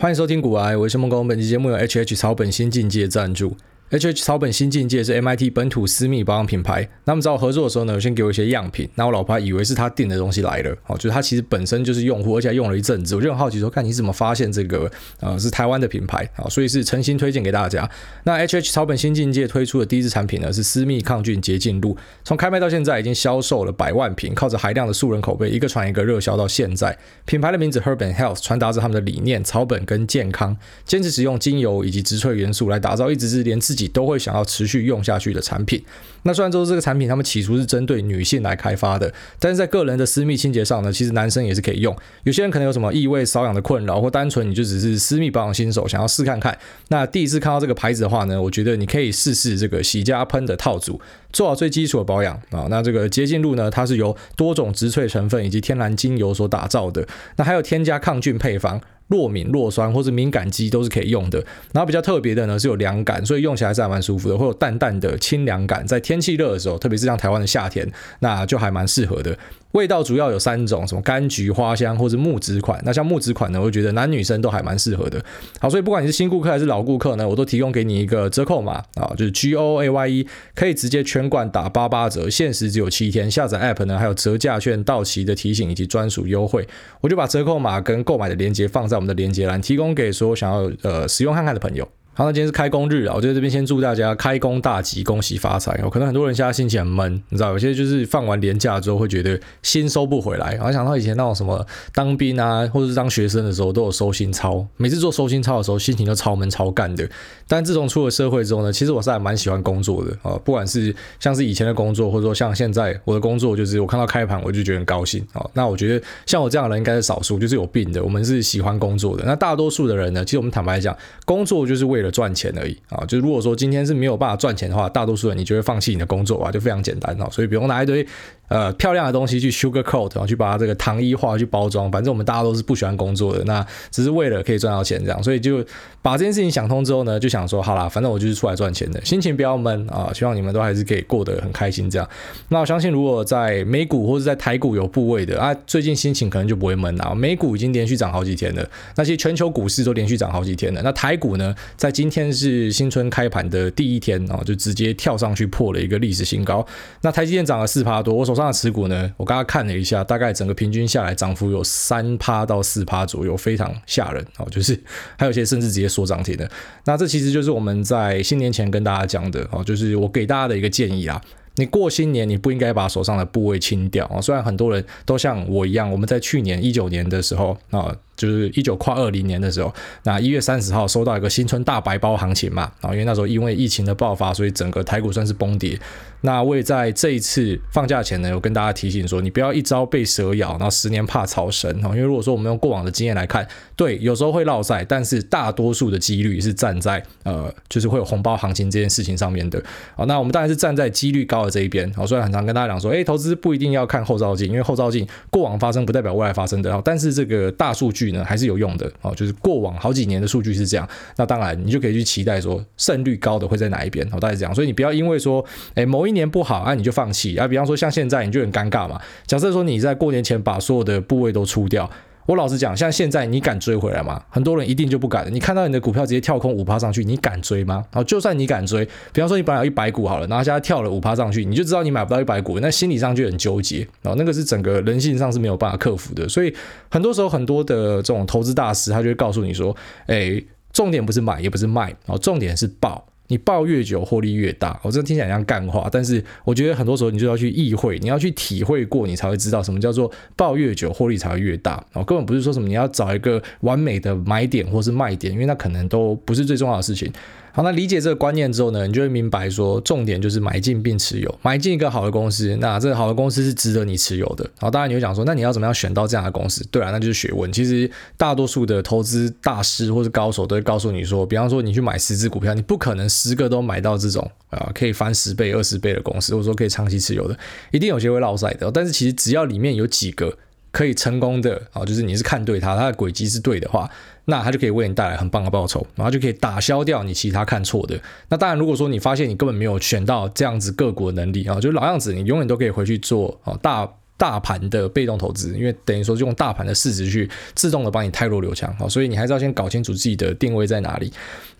[0.00, 1.28] 欢迎收听古癌，我是孟工。
[1.28, 3.54] 本期节目由 HH 草本新境界赞助。
[3.92, 6.88] H H 草本新境界是 MIT 本土私密保养品牌。
[7.06, 8.88] 那么找我合作的时候呢，先给我一些样品。
[8.94, 13.16] 那我老婆还以为是他订的东西来了，哦，就是他其实本身就是用户，而且还用了一阵子。
[13.16, 16.48] 我就很好奇说，看你怎么发现这个呃是台湾的品牌啊？
[16.48, 17.90] 所以是诚心推荐给大家。
[18.22, 21.96] 那 H H 草本新境界推出的第一支产品呢，是私密抗菌洁净露。
[22.22, 26.96] 从开卖到现在已经销售了百万瓶，靠着海量的素人口碑，一个传一个热销到现在。
[27.24, 34.44] 品牌的名字 Herb and Health 传达着他们的理念：草本跟健康，坚持使用精油以及植萃元素来打造一支支连自己都会想要。
[34.50, 35.80] 持续用下去的产品。
[36.24, 41.96] 那虽然说这个产品他们起初是针对女性来开发的，但是在个人的私密清洁上呢，其实男生也是可以用。
[42.24, 46.58] 有些人可能有什么异味瘙痒的困扰，或单纯你就只是私密保养新手，想要试看看。
[46.88, 51.00] 那第一次看到这个牌子的话呢，我觉得你可以试试这个洗加喷的套组，
[51.32, 52.66] 做好最基础的保养啊。
[52.68, 57.06] 那这个洁净露呢，它是由多种植萃成分以及天然精油所打造的，
[57.36, 58.80] 那还有添加抗菌配方。
[59.10, 61.38] 弱敏、弱酸或者敏感肌都是可以用的，
[61.74, 67.86] 然后比较特别的呢是有凉感，所以用起来是还蛮舒服的，会有淡淡的清凉感，在天气热的时候，特别是像台湾的夏天，
[68.20, 69.36] 那就还蛮适合的。
[69.72, 72.80] 味道主要有三种，什么柑橘、花香或者木质款。
[72.84, 75.24] 那像木质款呢，我觉得男女生都还蛮适合的。
[75.60, 83.30] 好，所以不管你是新顾客还是老顾客呢，我都提供给你一个折扣码啊，就是 G O A Y E，可以直接全馆打八八折，限时只有七天。
[83.30, 86.66] 下载 App 呢，还有折价券到期的提醒以及专属优惠。
[87.00, 91.88] 我就把折扣码跟购买的链接放在我们的链接栏，提供给所有想要呃使用看看的朋友。
[92.20, 95.88] 好，那今天是开工日啊，我就在这边先祝大家开工大吉，恭喜发财哦。
[95.88, 100.52] 可能很多人现在心情很闷，你知道，有些就是放完年假之后会觉得心收不回来。
[100.56, 107.08] 然后想到以前那种什么当兵啊，或者是当学生的时候都有收心操，每次做收心操的时候心情都超闷超干的。
[107.48, 115.40] 但自从出了社会之后呢，其实我是还蛮喜欢工作的啊，不管是像是以前的工作，或者说像现在我的工作，就是我看到开盘我就觉得很高兴啊。
[115.54, 118.04] 那我觉得像我这样的人应该是少数，就是有病的。
[118.04, 119.24] 我们是喜欢工作的。
[119.24, 122.76] 那大多数的人呢，其实我们坦白讲，工作就是为了赚钱而已。
[122.88, 127.28] 啊，就是如果说今天是没有办法赚钱的话，大多数人你就会放弃你的工作啊，就非常简单啊。
[127.30, 128.06] 所以不用拿一堆
[128.50, 131.90] 呃漂亮的东西去 sugar coat，然后去把它这个糖衣化去包装。
[131.90, 135.22] 反正我们大家都是不喜欢工作的，那只是为了可以赚到钱这样。
[135.22, 135.64] 所以就
[136.02, 140.10] 把这件事情想通之后呢，就想说好啦，反正我就是出来赚钱的，心情不要闷啊。
[140.12, 142.08] 希望你们都还是可以过得很开心这样。
[142.48, 147.14] 那我相信如果在美股或者在台股有部位的啊，最近心情可能就不会闷啊。
[147.14, 150.80] 美股已经连续涨好几天了，那些全球股市都连续涨好几天了。
[150.82, 152.70] 那台股呢，在今天是。
[152.80, 156.64] 新春开盘的第一天啊，就直接跳上去破了一个历史新高。
[157.02, 164.46] 那台积电涨了四趴多，我手上的持股呢，我刚刚看了一下，大概整个平均下来涨幅有三趴到四趴左右，非常吓人哦。
[164.50, 164.78] 就是
[165.18, 166.50] 还有些甚至直接说涨停的。
[166.84, 171.20] 那这其实就是我们在新年前跟大家讲的哦，就是我给大家的一个建议啊。
[171.56, 174.20] 你过新年，你不应该把手上的部位清掉啊。
[174.20, 177.94] 虽然很多人都像我一样，我们在去年一九年的时候啊。
[178.20, 179.72] 就是一九跨二零年的时候，
[180.02, 185.80] 那一月三十号收到一个新春大白包行情嘛，啊，因为那时候因为疫情的爆发，所以整个台股算是崩跌。
[186.22, 191.88] 那我也在这一次放假前呢，有跟大家提醒说，你不要一朝被蛇咬，然后十年怕草绳啊。
[191.92, 199.62] 因为如果说我们用过往的经验来看，对，有时候会落赛，但是大多数的几率是站在呃，就是会有红包行情这件事情上面的。
[199.96, 201.90] 好，那我们当然是站在几率高的这一边。
[201.94, 206.82] 好，所以很常跟大家讲说，哎，投资不一定要看后照镜，因为后照镜过往发生不代表未来发生的。
[206.84, 208.09] 但是这个大数据。
[208.24, 215.44] 还是有用的哦，就是过往好几年的数据是这样，那当然你就可以去期待说胜率高的会在哪一边哦，大概是这样，所以你不要因为说
[215.74, 217.36] 哎某一年不好啊你就放弃。
[217.36, 221.90] 啊，比方说像现在你就很尴尬嘛，假设说你在过年前把所有的部位都出掉。
[222.30, 224.22] 我老实讲，像现在你敢追回来吗？
[224.28, 225.30] 很多人一定就不敢了。
[225.30, 227.84] 你看到你的股票直接跳空五趴上去，你敢追吗？
[227.90, 233.78] 好，就算你敢追，比方说你本来有一百股好了，然后现在跳了五趴上去，你就知道你买不到一百股，那心理上就很纠结。
[234.00, 236.28] 然后那个是整个人性上是没有办法克服的。
[236.28, 236.54] 所以
[236.88, 239.74] 很多时候很多的这种投资大师，他就会告诉你说，
[240.06, 240.40] 哎，
[240.72, 243.04] 重点不是买，也不是卖，哦，重点是爆。
[243.30, 244.78] 你抱越久，获利越大。
[244.82, 251.82] 我真的听起来像干话，但是我觉得很多时候你就要去意会，你要去体会过，你才会知道什么叫做抱越久，获利才会越大。
[251.92, 257.10] 哦，根本不是说什么你要找一个完美的买点或是卖点，因为那可能都不是最重要的事情。
[257.52, 264.48] 好，那理解这个观念之后呢，你就会明白说，重点就是买进并持有，买进一个好的公司，那这个好的公司是值得你持有的。
[264.58, 266.64] 好，当然你会讲说，那你要怎么样选到这样的公司？
[266.70, 267.52] 对啊，那就是学问。
[267.52, 277.36] 其实大多数的投资大师或者高手都会告诉你说，比方说你去买十只股票，你不可能十个都买到这种啊可以翻十倍、二十倍的公司，或者说可以长期持有的，
[277.72, 278.70] 一定有些会落赛的。
[278.70, 280.36] 但是其实只要里面有几个
[280.70, 283.90] 可以成功的，啊，就是你是看对它，它的轨迹是对的话。
[284.26, 287.98] 那它就可以为你带来很棒的报酬，然后就可以打消掉你其他看错的。
[288.28, 293.90] 那当然，如果说你发现你根本没有选到这样子个股的能力啊，就老样子，你永远都可以回去做啊大
[294.20, 301.10] 大盘的被动投资，因为等于说用大盘的市值去自动的帮你汰弱留强啊，所以你还是要先搞清楚自己的定位在哪里。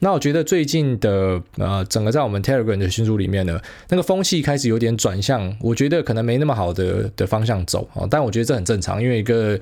[0.01, 3.59] 那我觉得最近的呃，整个在我们 Telegram 的群组里面呢，
[3.89, 9.59] 那个风气开始有点转向，我觉得可能没那么好的的方向走啊，但我觉得这很正常，因为一个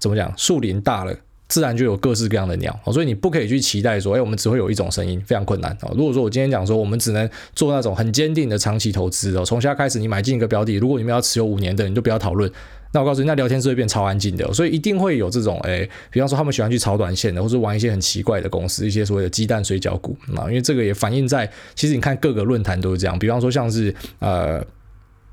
[0.00, 1.16] 怎么讲，树林大了。
[1.52, 5.76] 自然就有各式各样的鸟，所以你不可以去期待说，哎，我们只会有一种声音，非常困难。
[5.94, 12.50] 如果说我今天讲说，我们只能做那种很坚定的长期投资哦，从现在开始你买进一个标的，如果你们要持有五年的，你就不要讨论。
[12.94, 24.64] 那我告诉你，那聊天室会变超安静的，所以一定会有这种，哎，比方说他们喜欢去炒短线的，或者玩一些很奇怪的公司，一些所谓的鸡蛋水饺股啊，因为这个也反映在，其实你看各个论坛都是这样，比方说像是呃。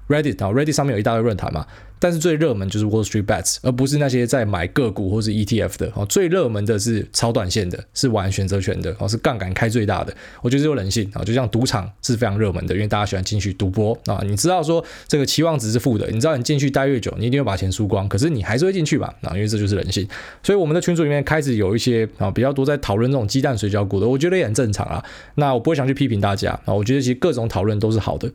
[0.09, 1.65] Reddit 啊，Reddit 上面有一大堆论坛嘛，
[1.99, 6.03] 但是最热门就是 Wall Street Bets，而不是那些在买个股或是 ETF 的哦。
[6.07, 10.11] 最热门的是超短线的，是玩选择权的哦，是杠杆开最大的。
[10.41, 14.19] 我觉得这有人性啊，就像赌场是非常热门的，因为大家喜欢进去赌博啊。
[14.25, 19.13] 你知道说这个期望值是负的，你知道你进去待越久，你一定会把钱输光，可是你还是会进去吧？
[19.21, 20.07] 啊，因为这就是人性。
[20.41, 25.05] 所以我们的群组里面开始有一些啊比较多在讨论这种鸡蛋水饺股的，我觉得也很正常啊。
[25.35, 28.31] 那我不会想去批评大家啊，我觉得其实各种讨论都是好的。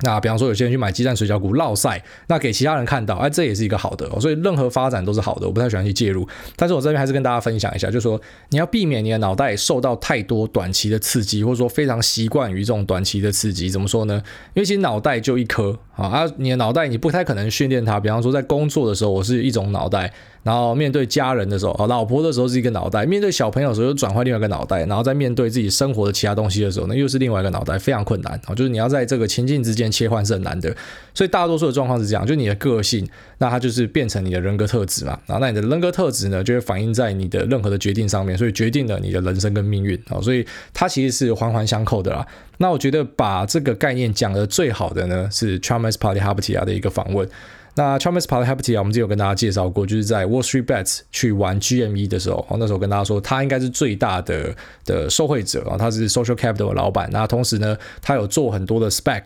[0.00, 4.20] 那比方说，有些人去买鸡蛋水饺股落赛，那给其他人看到，哎，这也是一个好的哦。
[4.20, 6.28] 所以任何发展都是好的，我不太喜欢去介入。
[6.56, 8.20] 但是我这边还是跟大家分享一下，就是说
[8.50, 13.70] 你要避免你的脑袋受到太多短期的刺激，或者说非常习惯于这种短期的刺激。
[13.70, 14.22] 怎么说呢？
[14.54, 18.00] 因为其实脑袋就一颗啊，啊，你的脑袋你不太可能训练它。
[18.00, 20.12] 比方说在工作的时候，我是一种脑袋。
[20.44, 28.54] 然后面对家人的时候，啊，老婆的时候是一个脑袋；面对小朋友的时候又转换另外一个脑袋；然后在面对自己生活的其他东西的时候呢，又是另外一个脑袋，非常困难啊！
[28.54, 30.76] 就是你要在这个情境之间切换是很难的。
[31.14, 33.08] 所以大多数的状况是这样，就你的个性，
[33.38, 35.18] 那它就是变成你的人格特质嘛。
[35.26, 40.20] 然后那你的人格特质呢，就会反映在你的任何的决定上面，所以决定了你的人生跟命运啊。
[40.20, 42.26] 所以它其实是环环相扣的啦。
[42.58, 47.26] 那我觉得把这个概念讲得最好的呢，是 Chalmers Palihapitiya 的一个访问。
[47.76, 54.54] 那 Thomas Palihapitiya 我们之前有跟大家介绍过，就是在 Wall Street Bets 去玩 GME 的时候，那时候跟大家说，他应该是最大的
[54.84, 59.22] 的受惠者啊，他是 Social Capital 的老板，那同时呢，他有做很多的 Spec。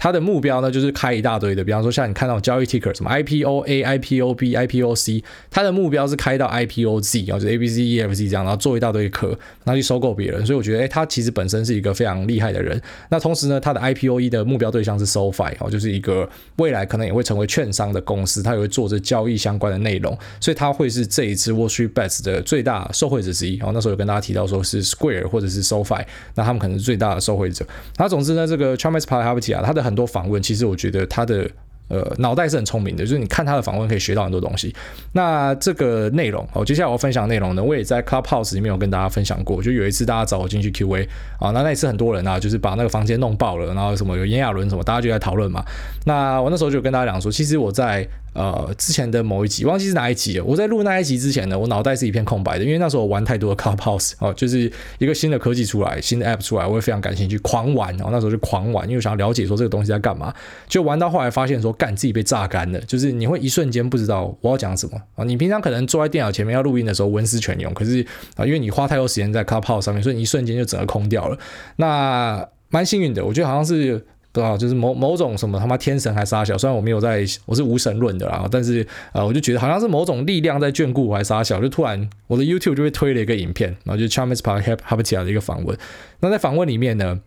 [0.00, 9.28] 它的目标呢，就是开一大堆的，比方说像你看到交易 ticker 什么 IPO A、IPO B、IPO C，它的目标是开到 IPO Z，然后就 A、B、C、E、F、C 这样，然后做一大堆壳，
[9.64, 10.46] 然后去收购别人。
[10.46, 12.80] 所以我觉得，诶，他其实本身是一个非常厉害的人。
[13.10, 16.26] 那同时呢，他的 IPO E 的目标对象是 SoFi，哦，就是一个
[16.56, 23.56] 未来可能也会成为券商的公司，他也会做这交易相关的内容，所以他会是这一次 Wall Street Bets 的最大受惠者之一。
[23.56, 26.02] 然后那时候有跟大家提到说是 Square 或者是 SoFi，
[26.36, 27.66] 那他们可能是最大的受惠者。
[27.98, 30.64] 那总之呢，这个 Chalmers Palihapitiya 啊，他的很很多访问其实。
[30.70, 31.50] 我觉得他的
[31.88, 34.72] 呃脑袋是很聪明的，就是你看他的访问可以学到很多东西。
[35.12, 39.60] 那这个内容哦，接下来我要分享内容呢，我也在 Clubhouse 里面有跟大家分享过。
[39.60, 41.04] 就有一次大家找我进去 QA
[41.40, 45.64] 啊，那那一次很多人啊，就是把那个房间弄爆了，然后什么有炎亚纶什么，大家就在讨论嘛。
[46.06, 48.06] 那我那时候就跟大家讲说，其实我在。
[48.32, 50.44] 呃，之前的某一集忘记是哪一集了。
[50.44, 57.94] 我在录那一集之前呢，我脑袋是一片空白的，因为那时候我玩太多的 Clubhouse 哦，就是一个新的科技出来，新的 App 出来，我也非常感兴趣，狂玩。
[57.96, 60.32] 然后那时候就狂玩，因为我想要了解说这个东西在干嘛。
[60.68, 65.24] 就玩到后来发现说，干自己被榨干了，就是你会一瞬间不知道我要讲什么啊。
[65.24, 68.06] 你平常可能坐在电脑前面要录音的时候文思泉涌，可是
[68.36, 71.36] 啊，因为你花太多时间在 Clubhouse 上面，所以你一瞬间就整个空掉了。
[71.76, 74.06] 那蛮幸运的，我觉得好像是。
[74.32, 85.76] 对啊，就是某某种什么他妈天神还杀小，虽然我没有在，我是无神论的啦，但是呃，我就觉得好像是某种力量在眷顾我还杀小，就突然我的 YouTube 就会推了一个影片，然后就 Chalmers Palihapitiya 的一个访问。
[86.20, 87.18] 那在访问里面呢，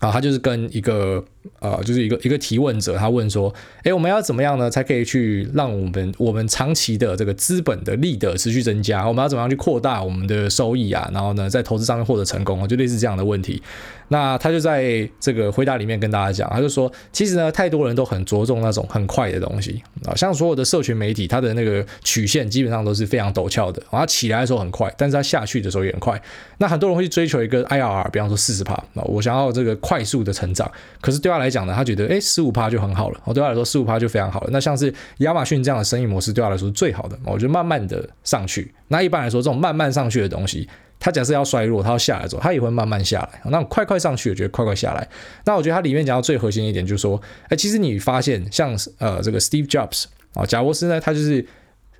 [0.00, 1.22] 啊，他就是跟一个
[1.60, 3.52] 呃，就是一个一个提问者，他问说，
[3.84, 9.06] 诶，我们要怎么样呢，才可以去让我们我们长期的这个资本的利得持续增加？
[9.06, 11.10] 我们要怎么样去扩大我们的收益啊？
[11.12, 13.62] 然后呢，在投资上面获得成功啊，就类似这样的问题。
[14.08, 26.20] 那他就在这个回答里面跟大家讲，他就说，其实呢，太多人都很着重那种很快的东西啊，像所有的社群媒体，它的那个曲线基本上都是非常陡峭的，它起来的时候很快，但是它下去的时候也很快。
[26.58, 34.48] 那很多人会去追求一个 IRR，比方说四十趴，啊，我想要这个快速的成长，可是对他来讲呢，他觉得诶十五趴就很好了，哦，对他来说十五趴就非常好了。
[34.50, 38.72] 那像是亚马逊这样的生意模式，对他来说是最好的，我就慢慢的上去。
[38.88, 40.66] 那一般来说，这种慢慢上去的东西。
[41.00, 43.40] 他假设要衰弱，他要下来之后，他也会慢慢下来。
[43.50, 45.08] 那快快上去，我觉得快快下来。
[45.44, 51.46] 那我觉得它里面讲到最核心一点，就是说，哎，其实你发现像呃这个 Steve Jobs 啊，贾伯斯呢，他就是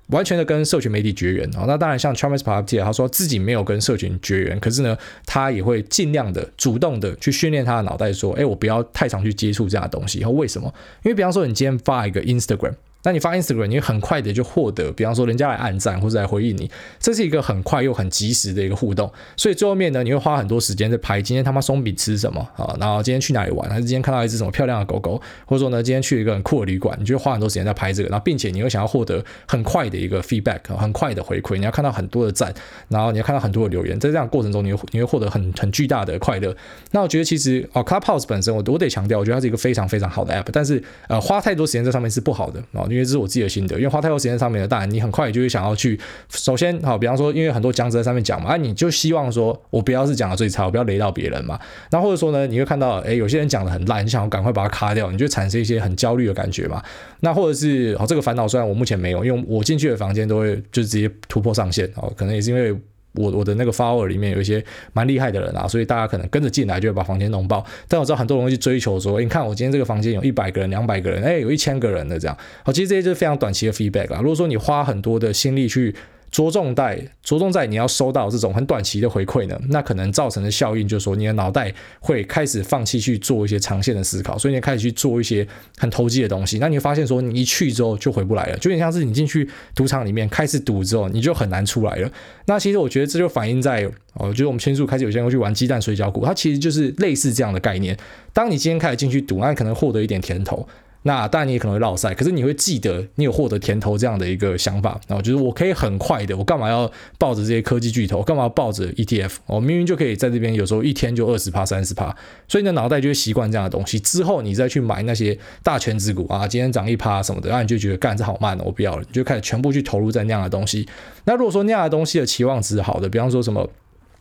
[0.07, 1.63] 完全的跟社群媒体绝缘啊。
[1.65, 10.19] 那当然，像 Chalmers p a r t y 他说自己没有跟社群绝缘，可是呢，他也会尽量的主动的去训练他的脑袋，说，哎，我不要太常去接触这样的东西。
[10.19, 10.67] 然后为什么？
[11.03, 12.73] 因为比方说，你今天发一个 Instagram。
[13.03, 19.09] 那你发 Instagram，你很快的就获得，比方说人家来按赞或者来回应你，这是一个很快又很及时的一个互动。
[19.37, 32.53] 所以最后面呢，你会花很多时间在拍今天他妈松饼吃什么啊，然后今天去哪里玩，还是今天看到一只什么漂亮的狗狗，或者说呢今天去一个很酷的旅馆，你就会花很多时间在拍这个，然后并且你会想要获得很快的一个 feedback，很快的回馈，你要看到很多的赞，
[32.89, 36.53] 然后你要看到很多的留言，在这样过程中，你会你会获得很很巨大的快乐。
[36.91, 51.59] 那我觉得其实哦，Clubhouse 本身我我得强调，我觉得它是一个非常非常好的 app，但是呃花太多时间在上面是不好的啊，因为这是我自己的心得，因为花太多时间上面的，当然你很快就会想要去，首先好，比方说因为很多讲者在上面讲嘛，啊你就希望说我不要是讲的最差，我不要雷到别人嘛，
[51.91, 56.83] 那或者说呢，你会看到诶有些人讲的很烂，你想要赶快把它卡掉，你就产生一些很焦虑的感觉嘛，
[57.21, 62.75] 那或者是哦这个烦恼虽然我目前没有，因为我进去的房间都会就直接突破上限哦，可能也是因为。
[63.13, 64.63] 我我的那个 follower 里面有一些
[64.93, 67.65] 蛮厉害的人啊，所以大家可能跟着进来就会把房间弄爆。
[67.87, 72.37] 但我知道很多人会去追求说，欸、你看我今天这个房间有一百个人、两百个人，哎、有一千个人的这样。
[72.63, 74.19] 好，其实这些就是非常短期的 feedback 啊。
[74.21, 75.95] 如果说你花很多的心力去。
[76.31, 86.59] 着重在着重在你要收到这种很短期的回馈呢，那可能造成的效应就是说，你的脑袋会开始放弃去做一些长线的思考，所以你开始去做一些很投机的东西。
[86.59, 92.11] 那你会发现说，你一去之后就回不来了，就有点像是你进去赌场里面开始赌之后，你就很难出来了。
[92.45, 97.97] 那其实我觉得这就反映在哦，就是我们新书开始有些人会去玩鸡蛋水饺股，它其实就是类似这样的概念。
[98.33, 100.67] 当你今天开始进去赌，那可能获得一点甜头。
[101.09, 108.21] 那当然你也可能会落赛，可是你会记得你有获得甜头这样的一个想法，然后就是我可以很快的，我干嘛要抱着这些科技巨头？
[108.21, 109.31] 干嘛要抱着 ETF？
[109.47, 112.15] 我明明就可以在这边，有时候一天就二十趴、三十趴，
[112.47, 113.99] 所以你的脑袋就会习惯这样的东西。
[113.99, 120.87] 之后你再去买那些大权值股啊，今天涨一趴什么的，然后你就觉得干这好慢哦，我不要了，你就开始全部去投入在那样的东西。
[121.23, 123.67] 那如果说那样的东西的期望值好的，比方说什么，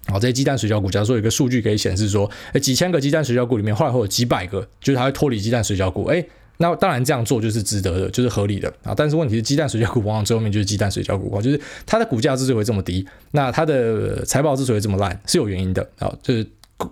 [0.07, 6.27] 好这些鸡蛋水饺股，假如说有一个数据可以显示说，诶几千个鸡蛋水饺股里面，后来会有几百个，就是它会脱离鸡蛋水饺股，诶
[6.59, 8.93] 那当然这样做就是值得的，就是合理的啊。
[8.95, 16.13] 但是问题是，鸡蛋水饺股往往最后面就是鸡蛋水饺股，就是它的股价之所以会这么低，那它的财报之所以这么烂，是有原因的啊。
[16.23, 16.47] 就是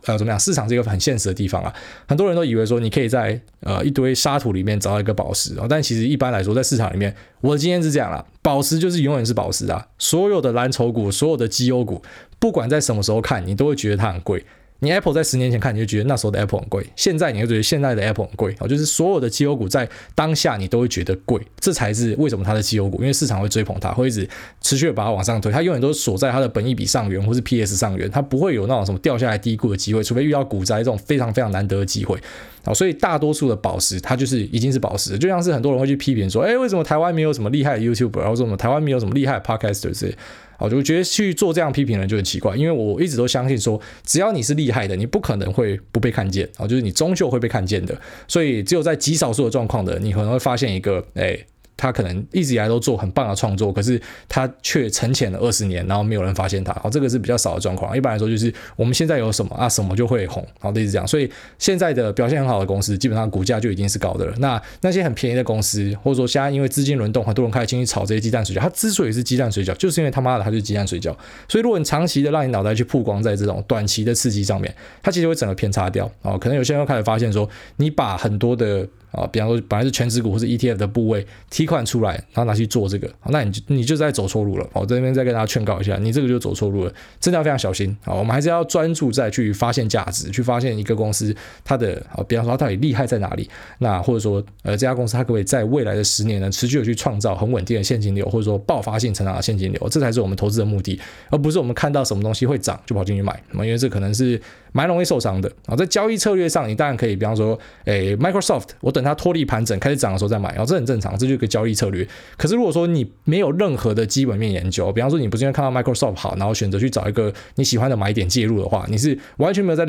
[0.06, 1.73] 呃怎么样，市场是一个很现实的地方啊。
[2.06, 9.87] 很多人都以为说你可以在呃一堆沙土里面找到一个宝石啊，但其实一般来说在市场里面，我的经验是这样啦，宝石就是永远是宝石啊。
[9.99, 12.02] 所有的蓝筹股，所有的绩优股，
[12.38, 14.44] 不管在什么时候看，你都会觉得它很贵。
[14.80, 24.28] 你 Apple 在十年前看，你就觉得那时候的 Apple 很贵，现在你会觉得现在的 Apple 很贵啊，就是所有的绩优股在当下你都会觉得贵，这才是为什么它的绩优股，因为市场会追捧它，会一直
[24.61, 32.18] 持续的把它往上推，它永远都是锁在它的本益比上缘或是 PS 上缘，它不会有那种什么掉下来低估的机会，除非遇到股灾这种非常非常难得的机会
[32.64, 40.14] 啊，所以大多数的宝石它就是已经是宝石，就像是很多人会去批评说，哎，为什么台湾没有什么厉害的 YouTuber，然后说什么台湾没有什么厉害的 Podcaster 之类。
[40.58, 51.38] 好，就觉得去做这样批评人就很奇怪，因为我一直都相信说，只要你是厉害的，你不可能会不被看见啊，就是你终究会被看见的，所以只有在极少数的状况的，你可能会发现一个，哎。
[51.76, 56.73] 他可能一直以来都做很棒的创作，可是他却沉潜了二十年，然后没有人发现他。
[56.75, 57.97] 好，这个是比较少的状况。
[57.97, 60.47] 一般来说，就是我们现在有什么啊，什么就会红。
[60.59, 61.06] 好，类似这样。
[61.06, 64.35] 所以现在的表现很好的公司，基本上股价就已经是高的了。
[64.38, 68.61] 那那些很便宜的公司，或者说现在因为资金轮动，很多人开始进去炒这些鸡蛋水饺。
[68.61, 71.14] 它之所以是鸡蛋水饺，就是因为他妈的它是鸡蛋水饺。
[71.49, 76.11] 所以如果你长期的让你脑袋去曝光在这种短期的刺激上面，它其实会整个偏差掉。
[76.23, 78.87] 哦，可能有些人会开始发现说，你把很多的。
[79.10, 84.68] 啊，比方说本来是全值股或是 ETF 的部位提款出来，然后拿去做这个，那你就你就在走错路了。
[84.72, 87.96] 我这边再跟大家劝告一下，你这个就走错路了，真的要非常小心。
[88.04, 91.34] 啊，我们还是要专注在去发现价值，去发现一个公司
[91.64, 93.48] 它的啊，比方说它到底厉害在哪里。
[93.78, 103.42] 那或者说呃，这家公司它可不可以在未来的十年呢，持续的去创造很稳定的现金流，或者说爆发性成长的现金流，这才是我们投资的目的，而不是我们看到什么东西会涨就跑进去买。
[103.54, 104.40] 因为这可能是。
[104.73, 112.06] 蛮容易受伤的啊，在交易策略上，你当然可以，比方说，诶，Microsoft，我等它脱离盘整开始涨的时候再买，然后这很正常，这就是一个交易策略。
[112.37, 119.85] 可是如果说你没有任何的基本面研究，比方说你不是因为看到 Microsoft 好，然后选择去找一个你喜欢的买点介入的话，你是完全没有在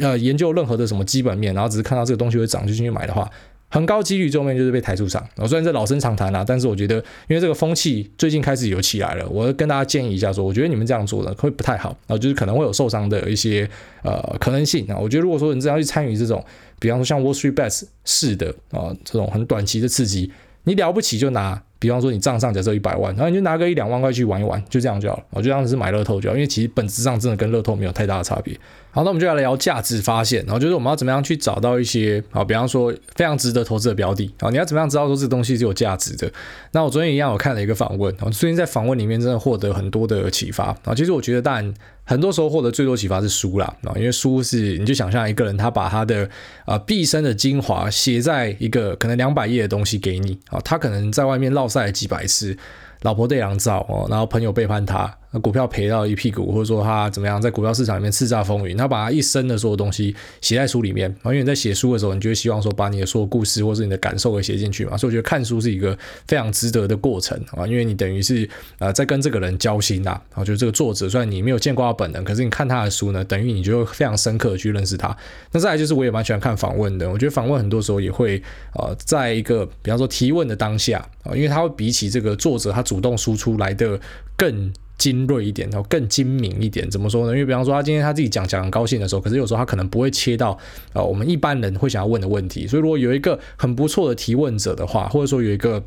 [0.00, 3.28] 呃研究任何的什么基本面，然后只是看到这个东西会涨就进去买的话。
[3.72, 5.26] 很高几率最后面就是被抬出场。
[5.36, 13.66] 我虽然这老生常谈啦，但是我觉得，因为这个风气最近开始有起来了，我跟大家建议一下说，我觉得你们这样做呢会不太好啊，就是可能会有受伤的一些
[14.02, 14.98] 呃可能性啊。
[14.98, 16.44] 我觉得如果说你这样去参与这种，
[16.78, 20.30] 比方说像 Wall Street Bets 式的啊这种很短期的刺激，
[20.64, 21.62] 你了不起就拿。
[21.82, 25.24] 比方说你账上假设一百万，然后你就拿个一两万块去玩一玩，就这样就好了。
[25.30, 28.56] 我就当是买乐透就好，因为其实本质上真的跟乐透没有太大的差别。
[28.92, 36.30] 好，那我们就来聊价值发现，然后就是我们要怎么样去找到一些啊，比方说非常值得投资的标的啊，你要怎么样知道说这个东西是有价值的？
[36.70, 40.94] 那我昨天一样，我看了一个访问，我最近在访问里面真的获得很多的启发啊。
[40.94, 46.28] 其实我觉得，当然很多时候获得最多启发是书啦，啊，因为书是你就想象一个人他把他的
[46.64, 52.56] 啊毕生的精华写在一个可能两百页的东西给你啊，他可能在外面落赛几百次，
[53.02, 55.18] 老婆对狼照哦，然后朋友背叛他。
[55.32, 61.12] 那股票赔到一屁股，或者说他怎么样，在股票市场里面叱咤风云，他把他一生的所有东西写在书里面。
[61.24, 64.96] 因为你在写书的时候，你就会希望说把你的所有故事或是你的感受给写进去嘛。
[64.96, 65.98] 所以我觉得看书是一个
[66.28, 68.48] 非常值得的过程啊，因为你等于是
[68.78, 70.10] 呃在跟这个人交心呐。
[70.10, 75.16] 然后就这个作者，虽然你没有见过他本人，可是你看他的书呢，等于你就会非常深刻的去认识他。
[75.52, 78.42] 那再来就是我也蛮喜欢看访问的，我觉得访问很多时候也会
[78.74, 83.98] 呃在一个比方说提问的当下啊，因为他会比起这个作者他主动输出来的
[84.36, 84.70] 更。
[85.02, 87.32] 精锐一点，然后更精明一点，怎么说呢？
[87.32, 90.56] 因为比方说他今天他自己讲讲很高兴的时候，可是有时候他可能不会切到
[90.92, 95.82] 呃我们一般人会想要问的问题，所以如果有一个很不错的提问者的话，或者说有一个。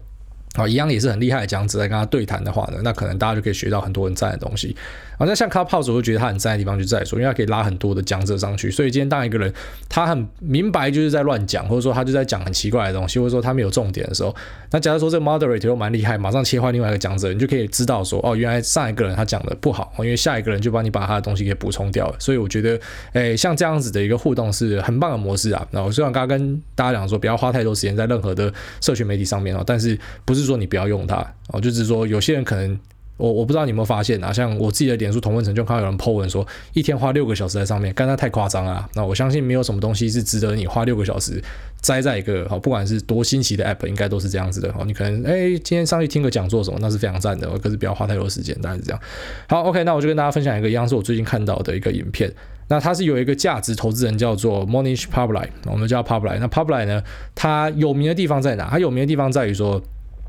[0.56, 4.76] 啊，一样也是很厉害的讲者，在跟他对谈的话呢，那可能大家就可以学到很多很赞的东西。
[5.18, 9.54] 好，那像 Clubhouse，我就觉得他很赞的地方就在说，因为他可以拉很多的讲者上去，所以今天当一个人
[9.88, 14.36] 他很明白就是在乱讲，或者说他就在讲很奇怪的东西，或者说他没有重点的时候，
[14.72, 22.16] 那假如说这个 Moderator 又蛮厉害，马上切换另外一个讲者，你就可以知道说，哦，原来上一个人他讲的不好，因为下一个人就帮你把他的东西给补充掉了。
[22.20, 22.78] 所以我觉得，
[23.14, 25.66] 诶，像这样子的一个互动是很棒的模式啊。
[25.72, 31.26] 那我虽然刚刚跟大家讲说，不要花太多时间在任何的社群媒体上面哦，但是不是说你不要用它。
[31.50, 32.80] 哦，就是说，有些人可能，
[33.18, 38.90] 我我不知道你有没有发现啊，像我自己的脸书同温层就看到有人 po 文说，一天花六个小时在上面，干，那太夸张啊。
[38.94, 41.42] 那我相信没有什么东西是值得你花六个小时
[41.80, 44.70] 栽在一个好，不管是多新奇的 app，应该都是这样子的。
[44.78, 49.00] 哦，你可能哎，今天上去听个讲座什么，那是非常赞的，可是不要花太多时间，大概是这样。
[49.48, 52.30] 好，OK，那我就跟大家分享一个一样是我最近看到的一个影片。
[52.68, 56.40] 那他是有一个价值投资人叫做 Monish Pabrai，我们叫 Pabrai。
[56.40, 57.02] 那 Pabrai 呢，
[57.36, 58.68] 他有名的地方在哪？
[58.70, 59.82] 他有名的地方在于说。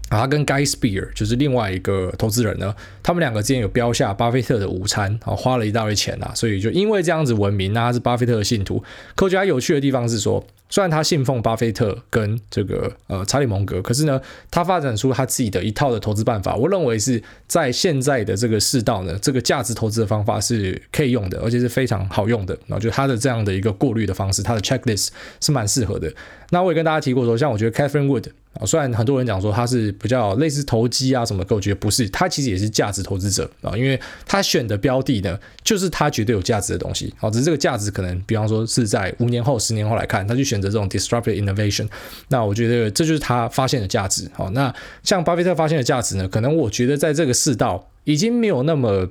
[0.09, 8.83] 啊，他跟 Guy Speer 就是另外一个投资人呢，他们两个之间有标下巴菲特的午餐，啊，花了一大堆钱啊，所以就因为这样子闻名，那他是巴菲特的信徒。
[9.15, 14.21] 科学家有趣的地方是说，虽然他信奉巴菲特跟这个呃查理蒙格，可是呢，
[14.51, 22.57] 他发展出他自己的一套的投资办法，我认为是在现在的这个世道呢，这个价值投资的方法是可以用的，而且是非常好用的。
[22.67, 25.09] 然后就他的这样的一个过滤的方式，他的 checklist
[25.41, 26.13] 是蛮适合的。
[26.51, 28.27] 那我也跟大家提过说，像我觉得 Catherine Wood。
[28.59, 37.13] 啊，虽然很多人讲说他是比较类似投机啊什么，可我觉得不是，他其实也是价值投资者啊，因为他选的标的呢，就是他觉得有价值的东西。
[37.19, 41.87] 好，只是这个价值可能，比方说是在五年后、十年后来看，他就选选择这种 disruptive innovation。
[42.29, 44.29] 那我觉得这就是他发现的价值。
[44.35, 49.09] 好，那像巴菲特发现的价值呢，可能我觉得在这个世道已经没有那么。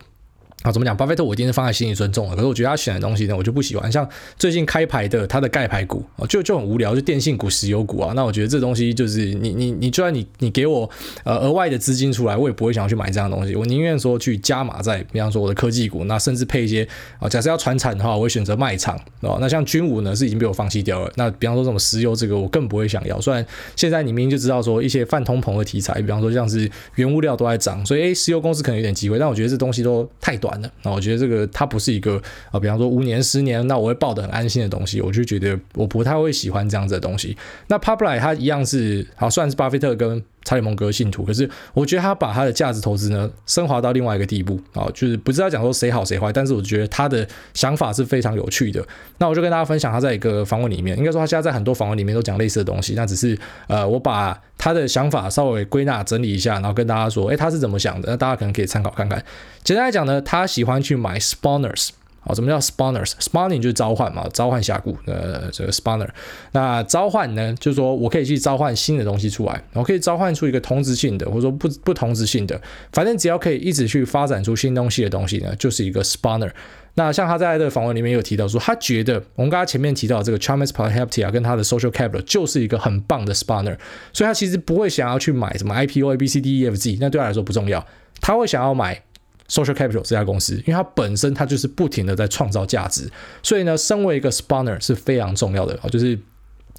[0.63, 0.97] 啊，怎么讲？
[0.97, 3.91] 巴菲特我一定是放在心里尊重的，可是我觉得他选的东西呢，我就不喜欢。
[3.91, 8.13] 像最近开牌的他的盖牌股啊，就就很无聊，就电信股、石油股啊。
[8.15, 10.89] 那我觉得这东西就是你你你，就算你你给我
[11.23, 13.55] 呃额外的资金出来，我也不会想要去买这样的东西。
[13.55, 16.87] 我宁愿说去加码在，比方说我的科技股，那甚至配一些
[17.19, 19.37] 啊，假设要传产的话，我会选择卖场啊。
[19.39, 21.11] 那像军武呢，是已经被我放弃掉了。
[21.15, 23.21] 那比方说这种石油这个，我更不会想要。
[23.21, 31.45] 虽然现在你明明就知道说一些泛通膨的题材，比方说像是原物料都在涨，所以诶，石油公司可能有点机会，但我觉得这东西都太短那我觉得这个。
[31.53, 37.37] 它不是一个啊，比方说五年、十年，那我会抱得很安心的东西，我就觉得我不太会喜欢这样子的东西。
[37.67, 48.81] 那 Publix 它一样是好，算是巴菲特跟查理蒙格信徒，可是我觉得他把他的价值投资呢升华到另外一个地步啊，就是不是要讲说谁好谁坏，但是我觉得他的想法是非常有趣的。
[49.17, 58.11] 那我就跟大家分享他在一个访问里面，应该说他现在在很多访问里面都讲类似的东西，那只是呃，我把他的想法稍微归纳整理一下，然后跟大家说，诶，他是怎么想的？
[58.11, 59.21] 那大家可能可以参考看看。
[59.63, 61.89] 简单来讲呢，他喜欢去买 spawners。
[62.25, 64.97] 好，什么叫 spawners？spawning 就是召唤嘛，召唤峡谷。
[65.05, 66.09] 呃，这个 spawner，
[66.53, 72.59] 那召唤呢，就是说我可以去召唤新的东西出来，我可以召唤出一个同质性的，或者说不不同质性的，
[72.91, 76.49] 反正只要可以一直去发展出新东西的东西呢，就是一个 spawner。
[76.95, 83.77] 那像他在这个访问里面有提到说，他觉得我们刚才前面提到这个 Chalmers Plaheptia 跟他的 Social Capital 就是一个很棒的 spawner，
[84.11, 87.85] 所以他其实不会想要去买什么 IPO、A B C D E F G，那对他来说不重要，
[88.19, 89.03] 他会想要买。
[89.47, 93.09] Social Capital 这家公司，因为它本身它就是不停的在创造价值，
[93.43, 96.17] 所以呢，身为一个 spawner 是非常重要的啊，就是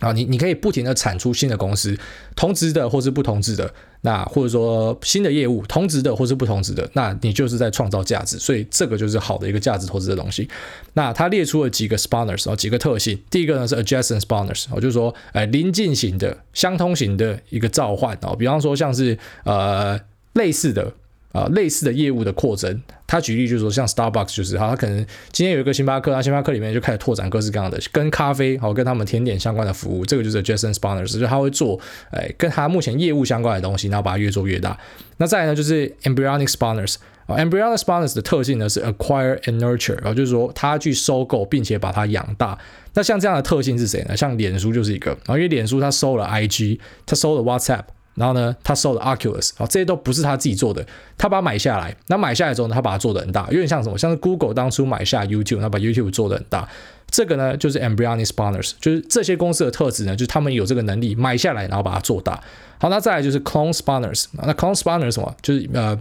[0.00, 1.96] 啊，你你可以不停的产出新的公司，
[2.34, 10.48] 同质的或是不同质的，那或者说新的业务，同质的或是不同质的，那你就是在创造价值，所以这个就是好的一个价值投资的东西。
[10.94, 19.98] 那他列出了几个 spawners 啊，几个特性，第一个呢是 adjacent spawners，哦就是说，哎，临近型的、相通型的一个召唤啊，比方说像是呃
[20.34, 20.92] 类似的。
[21.36, 31.78] 啊，类似的业务的扩增，他举例就是说，像 Starbucks 就是哈，他可能今天有一个星巴克，那星巴克里面就开始拓展各式各样的跟咖啡好跟他们甜点相关的服务，这个就是 Adjacent Spawners，就他会做
[32.10, 34.78] 哎跟他目前业务相关的东西，然后把它越做越大。
[35.18, 36.96] 那再来呢，就是 Embryonic Spawners
[37.26, 42.56] 啊，embryonic spawners 的特性呢是 acquire and nurture，然后就是说他去收购并且把它养大。
[42.94, 44.16] 那像这样的特性是谁呢？
[44.16, 47.82] 像脸书就是一个，然后因为脸书它收了 IG，它收了 WhatsApp，
[48.16, 50.84] 然后呢他收了 Oculus，啊，这些都不是他自己做的，
[51.16, 51.96] 他把它买下来。
[52.08, 53.96] 那买下来之后呢，他把它做的很大，有点像什么？
[53.96, 56.68] 像是 Google 当初买下 YouTube，他把 YouTube 做的很大。
[57.08, 62.42] 这个呢就是 Embryonic Spanners，就是这些公司的特质呢，就是他们有这个能力买下来，然后把它做大。
[62.78, 65.34] 好，那再来就是 clone Spanners 那 clone Spanners 什么？
[65.40, 66.00] 就是呃。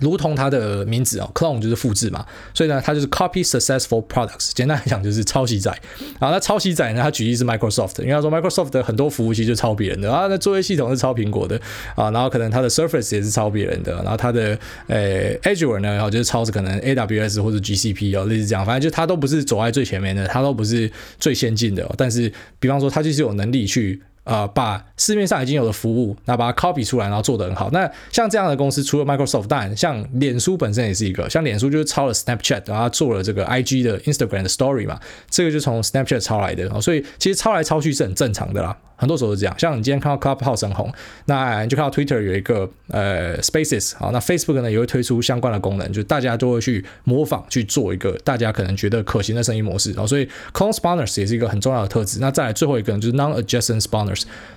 [0.00, 4.50] 如同它的名字哦，clone 就是复制嘛，所以呢，它就是 copy successful products。
[4.52, 5.70] 简单来讲就是抄袭仔。
[6.18, 11.60] 然后那抄袭仔呢，它举例是 Microsoft，因为他说 Microsoft 的很多服务器就抄别人的啊，那作业系统是抄苹果的
[11.94, 24.02] 啊，然后可能它的 Surface 也是抄别人的，然后它的呃 Azure 呢，然后就是抄是可能 AWS 或者 GCP 哦，类似这样，反正就它都不是走在最前面的，它都不是最先进的，但是比方说它就是有能力去。
[24.24, 27.70] 呃，把市面上已经有的服务，那把它 copy 出来，然后做得很好。
[27.70, 36.80] 那像这样的公司，除了 Microsoft，当然像脸书本身也是一个，像脸书就是抄了 Snapchat，然后做了这个 IG 的 Instagram 的 Story 嘛，这个就从 Snapchat 抄来的。
[36.80, 38.76] 所以其实抄来抄去是很正常的啦。
[38.96, 40.90] 很多时候是这样，像你今天看到 Clubhouse 红，
[41.26, 52.20] 那你就看到 Twitter 有一个呃 Spaces，好，那 Facebook 呢也会推出相关的功能，就大家都会去模仿去做一个大家可能觉得可行的生意模式，然后所以 Clone Spawners 也是一个很重要的特质。
[52.20, 53.82] 那再来最后一个呢，就是 Non-Adjacent